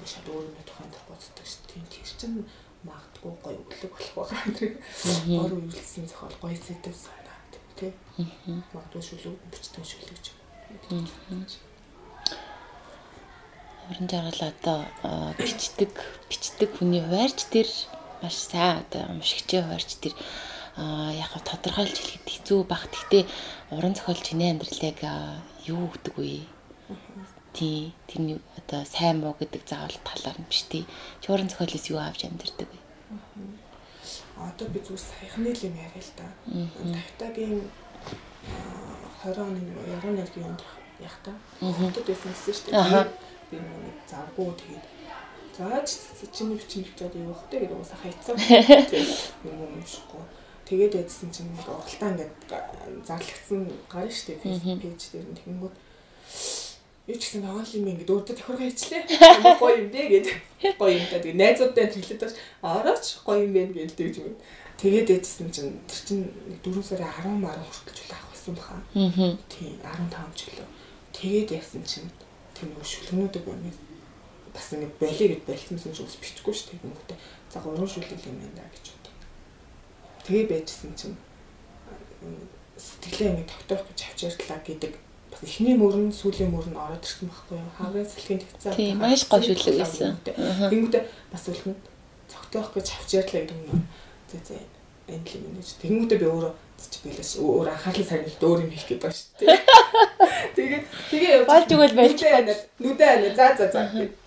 шал 0.03 0.27
өөр 0.33 0.45
юм 0.49 0.57
тухайд 0.65 0.93
боддог 1.07 1.45
шүү. 1.45 1.61
Тийм 1.69 1.85
тэр 1.87 2.05
чинь 2.17 2.45
магадгүй 2.87 3.33
гоё 3.43 3.59
өглөг 3.63 3.91
болох 4.15 4.31
байгаа. 4.31 4.71
Гор 5.39 5.53
үйлсэн 5.59 6.05
зохиол 6.07 6.35
гоё 6.41 6.57
сэдв 6.57 6.95
санаа 6.95 7.39
тий. 7.79 7.93
Магадгүй 8.73 9.01
шүлэг 9.01 9.39
бичдэг 9.51 9.83
шүлэгч. 9.87 10.25
Уран 13.89 14.07
жаргал 14.07 14.43
одоо 14.51 14.79
бичдэг 15.39 15.91
бичдэг 16.29 16.69
хүний 16.77 17.03
хуваарч 17.03 17.39
тэр 17.51 17.67
маш 18.21 18.37
сайн 18.39 18.83
одоо 18.83 19.11
уншигчийн 19.11 19.63
хуваарч 19.67 19.91
тэр 19.99 20.13
яг 21.19 21.29
хав 21.35 21.43
тодорхойлж 21.43 21.97
хэлэхэд 21.99 22.27
хэцүү 22.31 22.59
баг. 22.63 22.87
Гэхдээ 22.87 23.23
уран 23.75 23.93
зохиол 23.95 24.21
чиний 24.23 24.49
амьдралыг 24.51 24.99
юу 25.67 25.91
гэдэг 25.91 26.15
вэ? 26.15 26.47
Тий, 27.53 27.93
тэрний 28.09 28.41
одоо 28.57 28.81
сайн 28.85 29.21
муу 29.21 29.37
гэдэг 29.37 29.61
заавал 29.69 29.97
талаар 30.01 30.37
нь 30.41 30.49
биш 30.49 30.65
тий. 30.65 30.85
Чи 31.21 31.31
уран 31.31 31.49
зохиолоос 31.49 31.85
юу 31.93 32.01
авч 32.01 32.25
амьдэрдэг 32.25 32.65
вэ? 32.65 32.79
Одоо 34.37 34.67
би 34.73 34.79
зүгээр 34.81 35.05
саяхны 35.05 35.53
л 35.53 35.65
юм 35.69 35.75
яриа 35.77 36.01
л 36.01 36.11
да. 36.17 36.25
Тавтагийн 36.49 37.61
20 39.23 39.37
оны 39.37 39.61
яруу 39.85 40.13
найргийн 40.17 40.49
онд 40.49 40.61
яг 40.97 41.15
та. 41.21 41.31
Хотод 41.61 42.05
байсан 42.09 42.33
гэсэн 42.33 42.53
шүү 42.57 42.65
дээ. 42.73 43.07
Би 43.53 43.57
нэг 43.61 43.97
завгүй 44.09 44.49
тэгээд 44.57 44.85
зааж 45.53 45.87
чиний 46.33 46.57
бичмэл 46.57 47.05
одоо 47.05 47.21
юу 47.21 47.37
хөхтэй 47.37 47.59
гэдэг 47.61 47.77
уусаа 47.77 47.99
хайцсан. 48.01 48.35
Тэгээд 48.41 49.13
юм 49.45 49.77
юмшгүй. 49.77 50.23
Тэгээд 50.65 50.93
байдсан 50.97 51.29
чинь 51.29 51.53
нэг 51.53 51.69
уралдаа 51.69 52.09
ингээд 52.17 52.33
зарлагдсан 53.05 53.61
гарна 53.91 54.09
шүү 54.09 54.27
дээ 54.31 54.41
Facebook 54.41 54.79
пэйж 54.81 55.01
дээр 55.13 55.27
тэгэнгүүт 55.37 55.75
юу 57.07 57.17
ч 57.19 57.23
гэсэн 57.27 57.43
юм 57.43 57.87
ингээд 57.91 58.11
өөдөө 58.15 58.35
тохиргоо 58.39 58.63
хийчлээ. 58.63 59.03
Гоё 59.59 59.75
юм 59.83 59.89
бэ 59.91 60.01
гэдэг. 60.07 60.35
Гоё 60.79 60.95
юм 60.95 61.07
та 61.11 61.19
тэгээд 61.19 61.35
найзуудтай 61.35 61.91
тэглээд 61.91 62.23
бас 62.23 62.35
орооч 62.63 63.05
гоё 63.27 63.43
юм 63.43 63.51
байна 63.51 63.75
гэж 63.75 63.91
тэгж 63.99 64.15
юм. 64.23 64.39
Тэгээд 64.79 65.11
ээжсэн 65.11 65.51
чинь 65.51 65.75
тэр 65.83 65.99
чинь 66.07 66.23
4 66.63 66.79
сарын 66.79 67.11
10 67.27 67.43
маар 67.43 67.59
хүртэл 67.59 67.99
жил 67.99 68.15
авах 68.15 68.31
байсан 68.31 68.55
баха. 68.55 68.79
Аа. 68.95 69.35
Тийм 69.51 69.75
15 69.83 70.39
жилөө. 70.39 70.67
Тэгээд 71.11 71.49
яасан 71.59 71.83
чинь 71.83 72.09
тэр 72.55 72.71
нөгөө 72.71 72.87
шүлгнүүдийг 72.87 73.51
өнөө 73.51 73.75
бас 74.55 74.67
ингэ 74.71 74.87
болиё 74.95 75.27
гэд 75.27 75.43
болцсон 75.43 75.77
чинь 75.81 76.07
ус 76.07 76.17
бичихгүй 76.23 76.53
шүү 76.55 76.67
дээ. 76.71 76.81
Тэнгүүтээ 76.87 77.19
за 77.51 77.57
гурван 77.59 77.89
шүлэг 77.89 78.21
юм 78.23 78.37
байна 78.39 78.63
гэж 78.71 78.85
бодсон. 78.95 79.15
Тэгээ 80.23 80.45
байжсэн 80.47 80.91
чинь 80.95 81.17
сэтгэлээ 82.79 83.29
ингэ 83.33 83.49
тогтоох 83.49 83.83
гэж 83.91 83.99
авч 84.07 84.19
ярьлаа 84.29 84.59
гэдэг 84.63 84.93
эхний 85.43 85.75
мөрөн 85.77 86.09
сүүлийн 86.15 86.51
мөрөн 86.51 86.75
ороод 86.75 87.03
ирсэн 87.03 87.27
байхгүй 87.29 87.57
юу? 87.59 87.71
Хаврын 87.77 88.07
сэлхийн 88.07 88.39
тэгцээ. 88.41 88.73
Тийм, 88.75 88.97
маш 88.99 89.21
гоё 89.27 89.43
шүлэг 89.53 89.77
байсан. 89.83 90.17
Тэнгүүтээ 90.25 91.03
бас 91.31 91.43
үлгэн 91.51 91.75
цогтоох 92.31 92.69
гэж 92.73 92.87
авч 92.97 93.09
ярьлаа 93.19 93.41
гэдэг 93.43 93.59
юм. 93.69 93.81
Зэ 94.31 94.37
зэ 94.47 94.55
энэ 95.11 95.27
л 95.27 95.35
юм 95.43 95.53
гэж. 95.59 95.67
Тэнгүүтээ 95.83 96.19
би 96.23 96.27
өөрөө 96.31 96.53
чи 96.83 96.99
билээс 97.07 97.31
өөр 97.39 97.67
анхаарлын 97.71 98.07
сарнилд 98.11 98.43
өөр 98.43 98.59
юм 98.67 98.71
хийх 98.75 98.87
гээд 98.91 99.01
байгаа 99.03 99.15
шүү 99.15 99.39
дээ. 99.39 99.59
Тэгээд 100.55 100.83
тэгээ 101.11 101.31
явж 101.39 101.47
Болж 101.47 101.69
игэл 101.71 101.95
байж 101.95 102.19
байна. 102.19 102.53
Нүдэ 102.83 103.05
байна. 103.07 103.27
За 103.39 103.45
за 103.55 103.65
за 103.71 103.81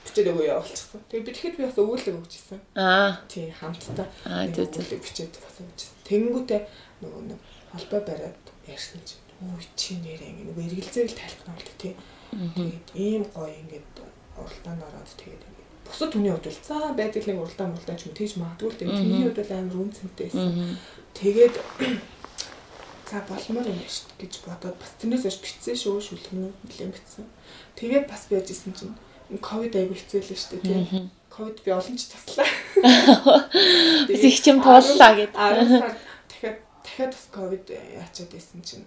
бичээд 0.09 0.29
өгөө 0.33 0.47
явуулчихсан. 0.57 1.01
Тэгээд 1.13 1.27
би 1.27 1.33
тэгэхэд 1.37 1.57
би 1.61 1.65
бас 1.69 1.77
өгүүлэг 1.77 2.17
өгчихсэн. 2.17 2.59
Аа. 2.81 3.21
Тий 3.29 3.53
хамтдаа 3.53 4.09
Аа, 4.25 4.49
зөө. 4.49 4.73
өгүүлэг 4.73 5.01
бичээд 5.05 5.35
бас 5.37 5.57
өгчихсэн. 5.61 5.97
Тэнгүүтээ 6.09 6.61
нөгөө 7.05 7.23
нэг 7.29 7.41
холбоо 7.77 8.01
бариад 8.09 8.41
ярьсан 8.65 9.01
чинь 9.05 9.21
өө 9.43 9.61
чи 9.77 10.01
нэрээ 10.01 10.31
ингэ 10.33 10.45
нөгөө 10.49 10.65
эргэлзээл 10.69 11.19
тайлах 11.19 11.45
нь 11.45 11.53
болдог 11.53 11.77
тий. 11.77 11.95
Тэгээд 12.33 12.87
ийм 12.97 13.23
гоё 13.35 13.53
ингээд 13.53 13.97
уралдаанд 14.41 14.83
ороод 14.89 15.11
тэгээд 15.21 15.43
ингээд 15.45 15.71
бусад 15.87 16.11
хүний 16.13 16.33
хувьд 16.33 16.49
бол 16.49 16.61
за 16.65 16.77
байдаг 16.97 17.21
л 17.23 17.29
нэг 17.31 17.39
уралдаан 17.41 17.73
уралдаан 17.77 17.99
ч 18.01 18.03
юм 18.09 18.15
тэгж 18.17 18.33
магадгүй 18.41 18.69
л 18.73 18.81
тэгээд 18.81 19.01
миний 19.05 19.25
хувьд 19.29 19.41
бол 19.41 19.53
амар 19.57 19.77
үнцэнтэй 19.85 20.27
байсан. 20.27 20.79
Тэгээд 21.15 21.55
за 23.11 23.19
болмоор 23.29 23.67
юм 23.71 23.81
шүү 23.87 24.09
гэж 24.19 24.33
бодоод 24.43 24.77
бас 24.81 24.93
тэрнээс 24.99 25.25
хойш 25.25 25.39
битсэн 25.45 25.77
шүү 25.79 25.97
шүлгэнүүд 26.01 26.57
нэлээд 26.67 26.95
битсэн. 26.97 27.25
Тэгээд 27.79 28.05
бас 28.11 28.23
байж 28.27 28.47
исэн 28.51 28.73
чинь 28.75 28.95
ковид 29.39 29.75
аягүй 29.79 29.97
хэцүү 29.97 30.21
л 30.23 30.33
шүү 30.35 30.51
дээ 30.59 30.65
тий. 30.65 31.11
Ковид 31.31 31.59
би 31.63 31.71
олон 31.71 31.97
ч 32.01 32.09
таслаа. 32.09 32.49
Бас 34.09 34.23
их 34.25 34.41
юм 34.47 34.63
тууллаа 34.65 35.13
гэд. 35.19 35.35
10 35.37 35.69
сар 35.69 35.93
дахиад 36.31 36.59
дахиад 36.81 37.13
бас 37.13 37.27
ковид 37.35 37.67
яачаад 37.69 38.31
байсан 38.33 38.61
чинь 38.63 38.87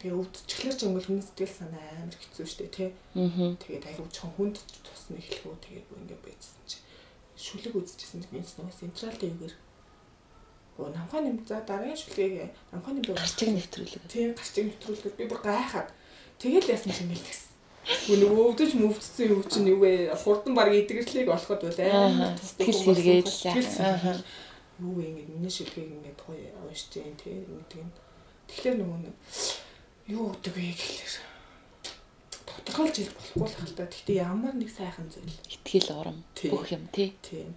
тэгээ 0.00 0.16
өвдчихлэр 0.16 0.74
ч 0.76 0.80
өнгөл 0.88 1.06
хүний 1.06 1.24
сэтгэл 1.28 1.54
санаа 1.60 1.84
амар 2.00 2.16
хэцүү 2.16 2.46
шүү 2.48 2.58
дээ 2.64 2.72
тий. 2.74 2.90
Аа. 3.14 3.52
Тэгээд 3.60 3.84
чон 4.16 4.30
хүнд 4.36 4.56
тусна 4.82 5.16
эхлэхүү 5.20 5.54
тэгээд 5.60 5.86
ингээд 6.00 6.22
байжсэн 6.24 6.62
чинь 6.66 6.84
шүлэг 7.36 7.74
үзчихсэн 7.76 8.20
чинь 8.24 8.36
энэ 8.40 8.48
нөгөө 8.48 8.78
централ 8.80 9.16
дэвгэр 9.20 9.54
Өө 10.80 10.88
намхаа 10.96 11.20
нэм 11.20 11.44
за 11.44 11.60
дараагийн 11.68 12.00
шүлгийг 12.00 12.48
намхаа 12.72 12.92
нэм 12.96 13.04
Гарчиг 13.04 13.48
нэвтрүүлэг. 13.52 14.00
тийм 14.08 14.32
гарчиг 14.32 14.64
нэвтрүүлдэг 14.64 15.12
би 15.20 15.24
бүр 15.28 15.40
гайхаад 15.44 15.88
тэгэл 16.40 16.72
яасан 16.72 16.92
чинь 16.96 17.12
гэлтгсэн. 17.12 17.48
Гүн 18.08 18.22
өвдөж 18.32 18.70
мөвдсөн 18.80 19.28
юу 19.28 19.42
чинь 19.44 19.68
юу 19.68 19.80
вэ? 19.84 20.08
Хурдан 20.16 20.56
баг 20.56 20.72
идэгэрлийг 20.72 21.28
олоход 21.28 21.60
бол 21.60 21.80
Аа, 21.84 22.32
сэтгэл 22.40 22.80
сэргээд 22.80 23.28
л 23.28 23.44
Аа. 23.84 23.96
аа. 24.00 24.16
Юу 24.80 24.92
вэ 24.96 25.04
ингэ 25.12 25.28
миний 25.28 25.52
шүлгийг 25.52 25.90
ингэ 26.00 26.12
гоё 26.16 26.48
уншиж 26.64 26.88
гэдэг 26.96 27.44
юм. 27.76 27.90
Тэгэхээр 28.48 28.76
нөгөө 28.80 28.98
нэг 29.04 29.14
юу 30.10 30.26
гэдэг 30.34 30.54
вэ 30.58 30.66
гэхэлэр 30.74 31.14
тодорхойлж 32.50 32.96
хэл 32.98 33.14
болохгүй 33.14 33.46
л 33.46 33.58
хальтаа. 33.62 33.86
Гэхдээ 33.86 34.16
ямар 34.20 34.54
нэг 34.58 34.70
сайхан 34.70 35.06
зүйл. 35.10 35.38
Итгэл 35.48 35.90
урам 35.94 36.18
Тийм. 36.34 36.50
бүх 36.50 36.66
юм 36.74 36.84
тий. 36.92 37.14
Тийм. 37.22 37.54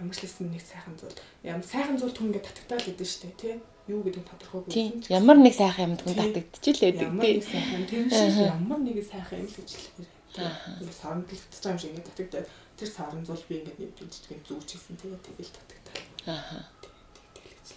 Ямар 0.00 0.14
ч 0.16 0.20
лсэн 0.28 0.52
нэг 0.52 0.62
сайхан 0.64 0.94
зүйл. 1.00 1.16
Ямар 1.44 1.64
сайхан 1.64 1.96
зүйл 1.98 2.14
түн 2.14 2.28
ингэ 2.30 2.44
татагтаал 2.44 2.84
гэдэг 2.84 3.06
шүү 3.08 3.22
дээ, 3.24 3.36
тий. 3.40 3.54
Юу 3.88 4.00
гэдэг 4.04 4.22
нь 4.22 4.28
тодорхойгүй. 4.30 4.70
Тийм. 4.72 4.92
Ямар 5.08 5.38
нэг 5.40 5.54
сайхан 5.56 5.84
юмд 5.92 6.00
хүн 6.04 6.14
Тийм. 6.14 6.24
татагдчихил 6.36 6.84
байдаг 6.84 7.08
Ямар 7.10 7.24
тий. 7.24 7.34
нэг 7.36 7.44
сайхан 7.48 7.82
тэр 7.88 8.04
шиг 8.08 8.36
ямар 8.44 8.80
нэг 8.84 8.96
сайхан 9.04 9.38
юм 9.40 9.48
л 9.48 9.56
гэж 9.56 9.70
хэлэхээр. 9.74 10.08
Тэгээ 10.30 10.94
сарндлагдчих 11.00 11.64
юм 11.66 11.78
шиг 11.80 11.90
ингэ 11.90 12.06
татагдаад 12.06 12.48
тэр 12.78 12.88
сарн 12.88 13.22
зул 13.26 13.42
би 13.48 13.54
ингэ 13.60 13.72
нэвдэж 13.80 14.10
жижиг 14.14 14.40
зүүж 14.46 14.68
хийсэн 14.68 14.96
тэгээ 15.00 15.20
тэгэл 15.26 15.52
татагдал. 15.58 16.00
Аа. 16.28 16.64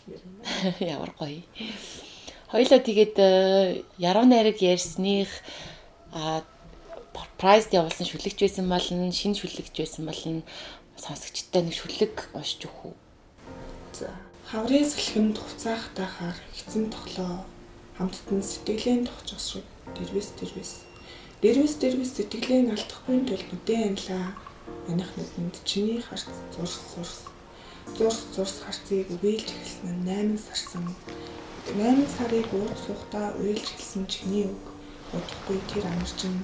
Ямар 0.84 1.12
гоё. 1.16 1.42
Хоёлоо 2.54 2.78
тэгээд 2.78 3.18
э, 3.18 3.82
яруу 3.98 4.30
найраг 4.30 4.62
ярьсных 4.62 5.26
а 6.14 6.46
прайз 7.42 7.66
явуулсан 7.74 8.06
шүлэгч 8.06 8.46
байсан 8.46 8.70
болно, 8.70 9.10
шинэ 9.10 9.42
шүлэгч 9.42 9.74
байсан 9.74 10.06
болно. 10.06 10.46
Сонсогчтой 10.94 11.66
нэг 11.66 11.74
шүлэг 11.74 12.30
уншиж 12.38 12.70
өгөх 12.70 12.94
үү? 12.94 12.96
За. 13.98 14.14
Хаврын 14.54 14.86
салхинд 14.86 15.42
хуцаах 15.42 15.98
тахаар 15.98 16.38
эцэн 16.54 16.94
тоглоо. 16.94 17.42
Хамттан 17.98 18.46
сэтгэлийн 18.46 19.10
тогчос 19.10 19.58
шиг 19.58 19.66
дэрвэс 19.98 20.38
дэрвэс. 20.38 20.86
Дэрвэс 21.42 21.74
дэрвэс 21.82 22.12
сэтгэлийн 22.22 22.70
алдахгүй 22.70 23.18
тул 23.34 23.44
нүдэн 23.50 23.98
анлаа. 23.98 24.38
Аних 24.94 25.10
нүдэнд 25.18 25.58
чиний 25.66 26.06
харц 26.06 26.30
зурс 26.54 26.78
зурс 26.94 27.26
зурс 27.98 28.20
зурс 28.38 28.62
харцыг 28.62 29.10
үгээлж 29.10 29.50
эхэлсэн 29.50 30.06
нь 30.06 30.38
8 30.38 30.38
сарсан. 30.38 30.86
8 31.64 32.08
сарыг 32.18 32.48
уур 32.52 32.76
сухтаа 32.76 33.32
уйлж 33.40 33.64
эхэлсэн 33.64 34.04
чиний 34.12 34.52
үг. 34.52 34.66
Удахгүй 35.16 35.60
тэр 35.72 35.88
амарчин 35.88 36.44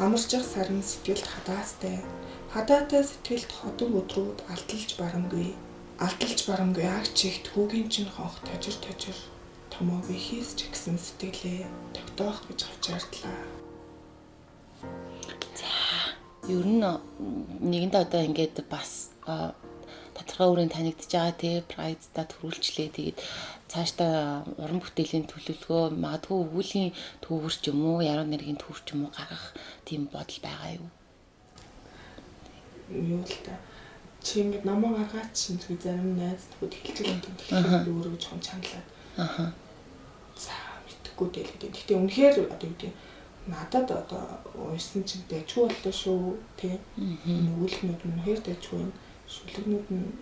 амарчих 0.00 0.40
сарн 0.40 0.80
сэтгэлд 0.80 1.26
хадаастай. 1.28 2.00
Хадаатай 2.48 3.04
сэтгэлд 3.04 3.50
хотон 3.52 3.92
өдрүүд 4.00 4.38
алдалж 4.48 4.90
барамгүй. 4.96 5.52
Алдалж 6.00 6.40
барамгүй 6.48 6.86
агч 6.88 7.16
ихт 7.28 7.52
хүүгийн 7.52 7.92
чинь 7.92 8.08
хонх 8.08 8.40
тажир 8.48 8.76
тажир 8.80 9.18
томоог 9.68 10.08
хийс 10.08 10.56
ч 10.56 10.72
гэсэн 10.72 10.96
сэтгэлээ 10.96 11.68
тогтоох 11.92 12.40
гэж 12.48 12.64
авчаарлаа. 12.64 13.36
Ер 16.48 16.64
нь 16.64 16.80
нэгэндээ 17.68 18.00
одоо 18.00 18.22
ингээд 18.24 18.64
бас 18.72 19.12
тодорхой 20.24 20.48
үрийн 20.52 20.72
танигдж 20.72 21.12
байгаа 21.12 21.34
тий 21.36 21.56
прайзда 21.72 22.24
төрүүлчлээ 22.32 22.88
тэгээд 22.96 23.18
цаашдаа 23.68 24.44
уран 24.58 24.80
бүтээлийн 24.80 25.28
төлөвлөгөө 25.28 25.84
магадгүй 26.00 26.38
өгүүлгийн 26.44 26.90
төвөрч 27.24 27.62
юм 27.68 27.80
уу 27.84 28.00
яруу 28.00 28.26
нэргийн 28.28 28.60
төвөрч 28.60 28.86
юм 28.96 29.04
уу 29.04 29.12
гаргах 29.12 29.52
тийм 29.84 30.08
бодол 30.08 30.40
байгаа 30.42 30.70
юу? 30.80 30.88
Юу 32.88 33.22
л 33.22 33.38
та 33.44 33.54
чи 34.24 34.40
ингэ 34.40 34.64
намаа 34.64 34.92
гаргаад 34.96 35.30
чинь 35.36 35.60
зарим 35.84 36.16
найз 36.16 36.48
нөхөд 36.48 36.72
хэлж 36.72 36.98
байгаа 37.04 37.84
юм 37.84 38.00
өөрөө 38.00 38.16
жоохон 38.16 38.40
чангалаад. 38.40 38.88
Аха 39.20 39.44
за 40.36 40.56
мэдхгүй 40.88 41.28
дээ 41.30 41.44
л 41.44 41.52
гэдэг. 41.52 41.70
Гэхдээ 41.76 41.98
үнэхээр 42.00 42.34
одоо 42.48 42.68
юу 42.68 42.76
гэдэг 42.80 42.92
надад 43.46 43.88
одоо 43.92 44.22
уйсан 44.56 45.04
чинь 45.04 45.24
дэжгүй 45.28 45.68
боллоо 45.68 45.92
шүү 45.92 46.20
тий. 46.56 46.80
Нүгэлнүүд 46.96 48.00
нь 48.00 48.12
үнэхээр 48.16 48.40
дэжгүй 48.40 48.80
юм. 48.80 48.92
Шүлэгнүүд 49.28 49.88
нь 49.90 50.12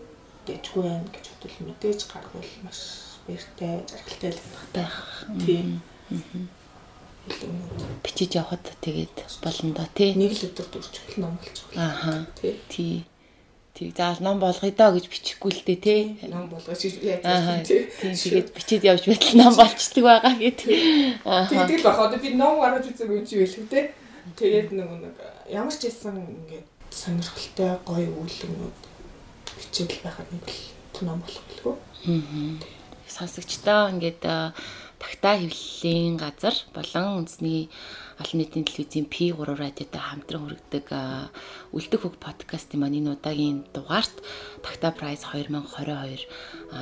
дэжгүй 0.47 0.83
байна 0.83 1.09
гэж 1.15 1.27
бодвол 1.31 1.67
мэдээж 1.71 2.01
гаргуул 2.11 2.53
маш 2.67 2.81
баяртай, 3.27 3.83
жаргалтай 3.87 4.31
л 4.35 4.41
байх. 4.75 4.97
Тий. 5.43 5.79
Бичиж 8.03 8.35
явахад 8.35 8.67
тэгээд 8.83 9.17
болно 9.43 9.71
доо 9.75 9.89
тий. 9.95 10.15
Нэг 10.19 10.35
л 10.35 10.47
өдөр 10.51 10.67
дурчвал 10.75 11.17
ном 11.23 11.39
болчих. 11.39 11.71
Ааха. 11.79 12.27
Тий. 12.69 13.07
Тэг 13.73 13.95
заал 13.97 14.19
ном 14.21 14.43
болгоё 14.43 14.75
доо 14.75 14.91
гэж 14.99 15.07
бичихгүй 15.07 15.53
л 15.55 15.63
дээ 15.63 15.79
тий. 15.79 16.03
Ном 16.27 16.51
болгож 16.51 16.83
яаж 16.83 17.23
тийм 17.23 17.63
тий. 17.63 18.15
Тэгээд 18.19 18.49
бичээд 18.51 18.83
явж 18.91 19.07
байтал 19.07 19.39
ном 19.39 19.55
болчдөг 19.55 20.03
байгаа 20.03 20.35
гэдэг. 20.35 20.69
Аа. 21.25 21.47
Тэгдэг 21.47 21.79
л 21.79 21.87
бахаа. 21.87 22.11
Би 22.19 22.35
ном 22.35 22.59
гаргаж 22.59 22.91
үзээгүй 22.91 23.17
юм 23.23 23.27
чи 23.27 23.39
байлгүй 23.39 23.67
тий. 23.71 23.85
Тэгээд 24.35 24.69
нэг 24.75 24.91
нэг 24.91 25.15
ямар 25.47 25.75
ч 25.75 25.87
байсан 25.87 26.19
ингээд 26.19 26.67
сонирхолтой 26.91 27.79
гоё 27.87 28.11
үйлнүүд 28.19 28.92
бичээл 29.63 30.03
байхад 30.03 30.29
нэг 30.35 30.47
л 30.51 31.07
ном 31.07 31.23
болох 31.23 31.45
билгүй. 31.47 31.75
Аа. 32.11 32.59
Сонсогчдоо 33.07 33.95
ингээд 33.95 34.23
тагтаа 35.23 35.39
хэвлэлийн 35.39 36.19
газар 36.19 36.55
болон 36.75 37.23
үндэсний 37.23 37.71
олон 38.19 38.39
нийтийн 38.39 38.67
телевизийн 38.67 39.07
P3 39.07 39.39
радиотой 39.55 40.03
хамтран 40.03 40.43
хүргэдэг 40.43 40.87
Үлдэх 41.75 42.01
хөг 42.03 42.17
подкастын 42.23 42.81
маань 42.81 42.99
энэ 42.99 43.15
удаагийн 43.15 43.67
дугаарт 43.75 44.15
Такта 44.63 44.91
Прайз 44.91 45.23
2022 45.31 46.27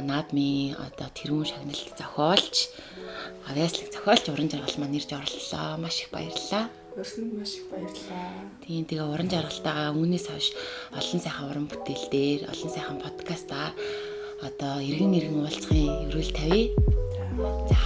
наадмын 0.04 0.76
одоо 0.76 1.08
тэрүүн 1.12 1.48
шагналыг 1.48 1.90
зохиолч 1.96 2.56
авьяаслыг 3.48 3.88
зохиолч 3.92 4.24
уран 4.28 4.48
жаргал 4.48 4.78
маань 4.80 4.94
нэрж 4.96 5.10
оролцлоо. 5.12 5.76
Маш 5.80 6.04
их 6.04 6.08
баярлалаа. 6.14 6.68
Өрсөнд 7.00 7.32
маш 7.32 7.56
их 7.56 7.64
баярлалаа. 7.72 8.44
Тийм 8.60 8.84
тэгээ 8.84 9.08
уран 9.08 9.32
жаргалтайгаа 9.32 9.96
үүнээс 9.96 10.26
хойш 10.28 10.52
олон 10.92 11.20
сайхан 11.24 11.48
уран 11.48 11.66
бүтээл 11.72 12.06
дээр 12.12 12.40
олон 12.52 12.70
сайхан 12.76 12.98
подкастаа 13.00 13.72
одоо 14.44 14.74
эргэн 14.84 15.16
эргэн 15.16 15.40
уулзахын 15.40 16.12
өрөөл 16.12 16.32
тавья. 16.36 16.68
За. 17.72 17.80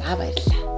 За 0.00 0.16
баярлалаа. 0.16 0.75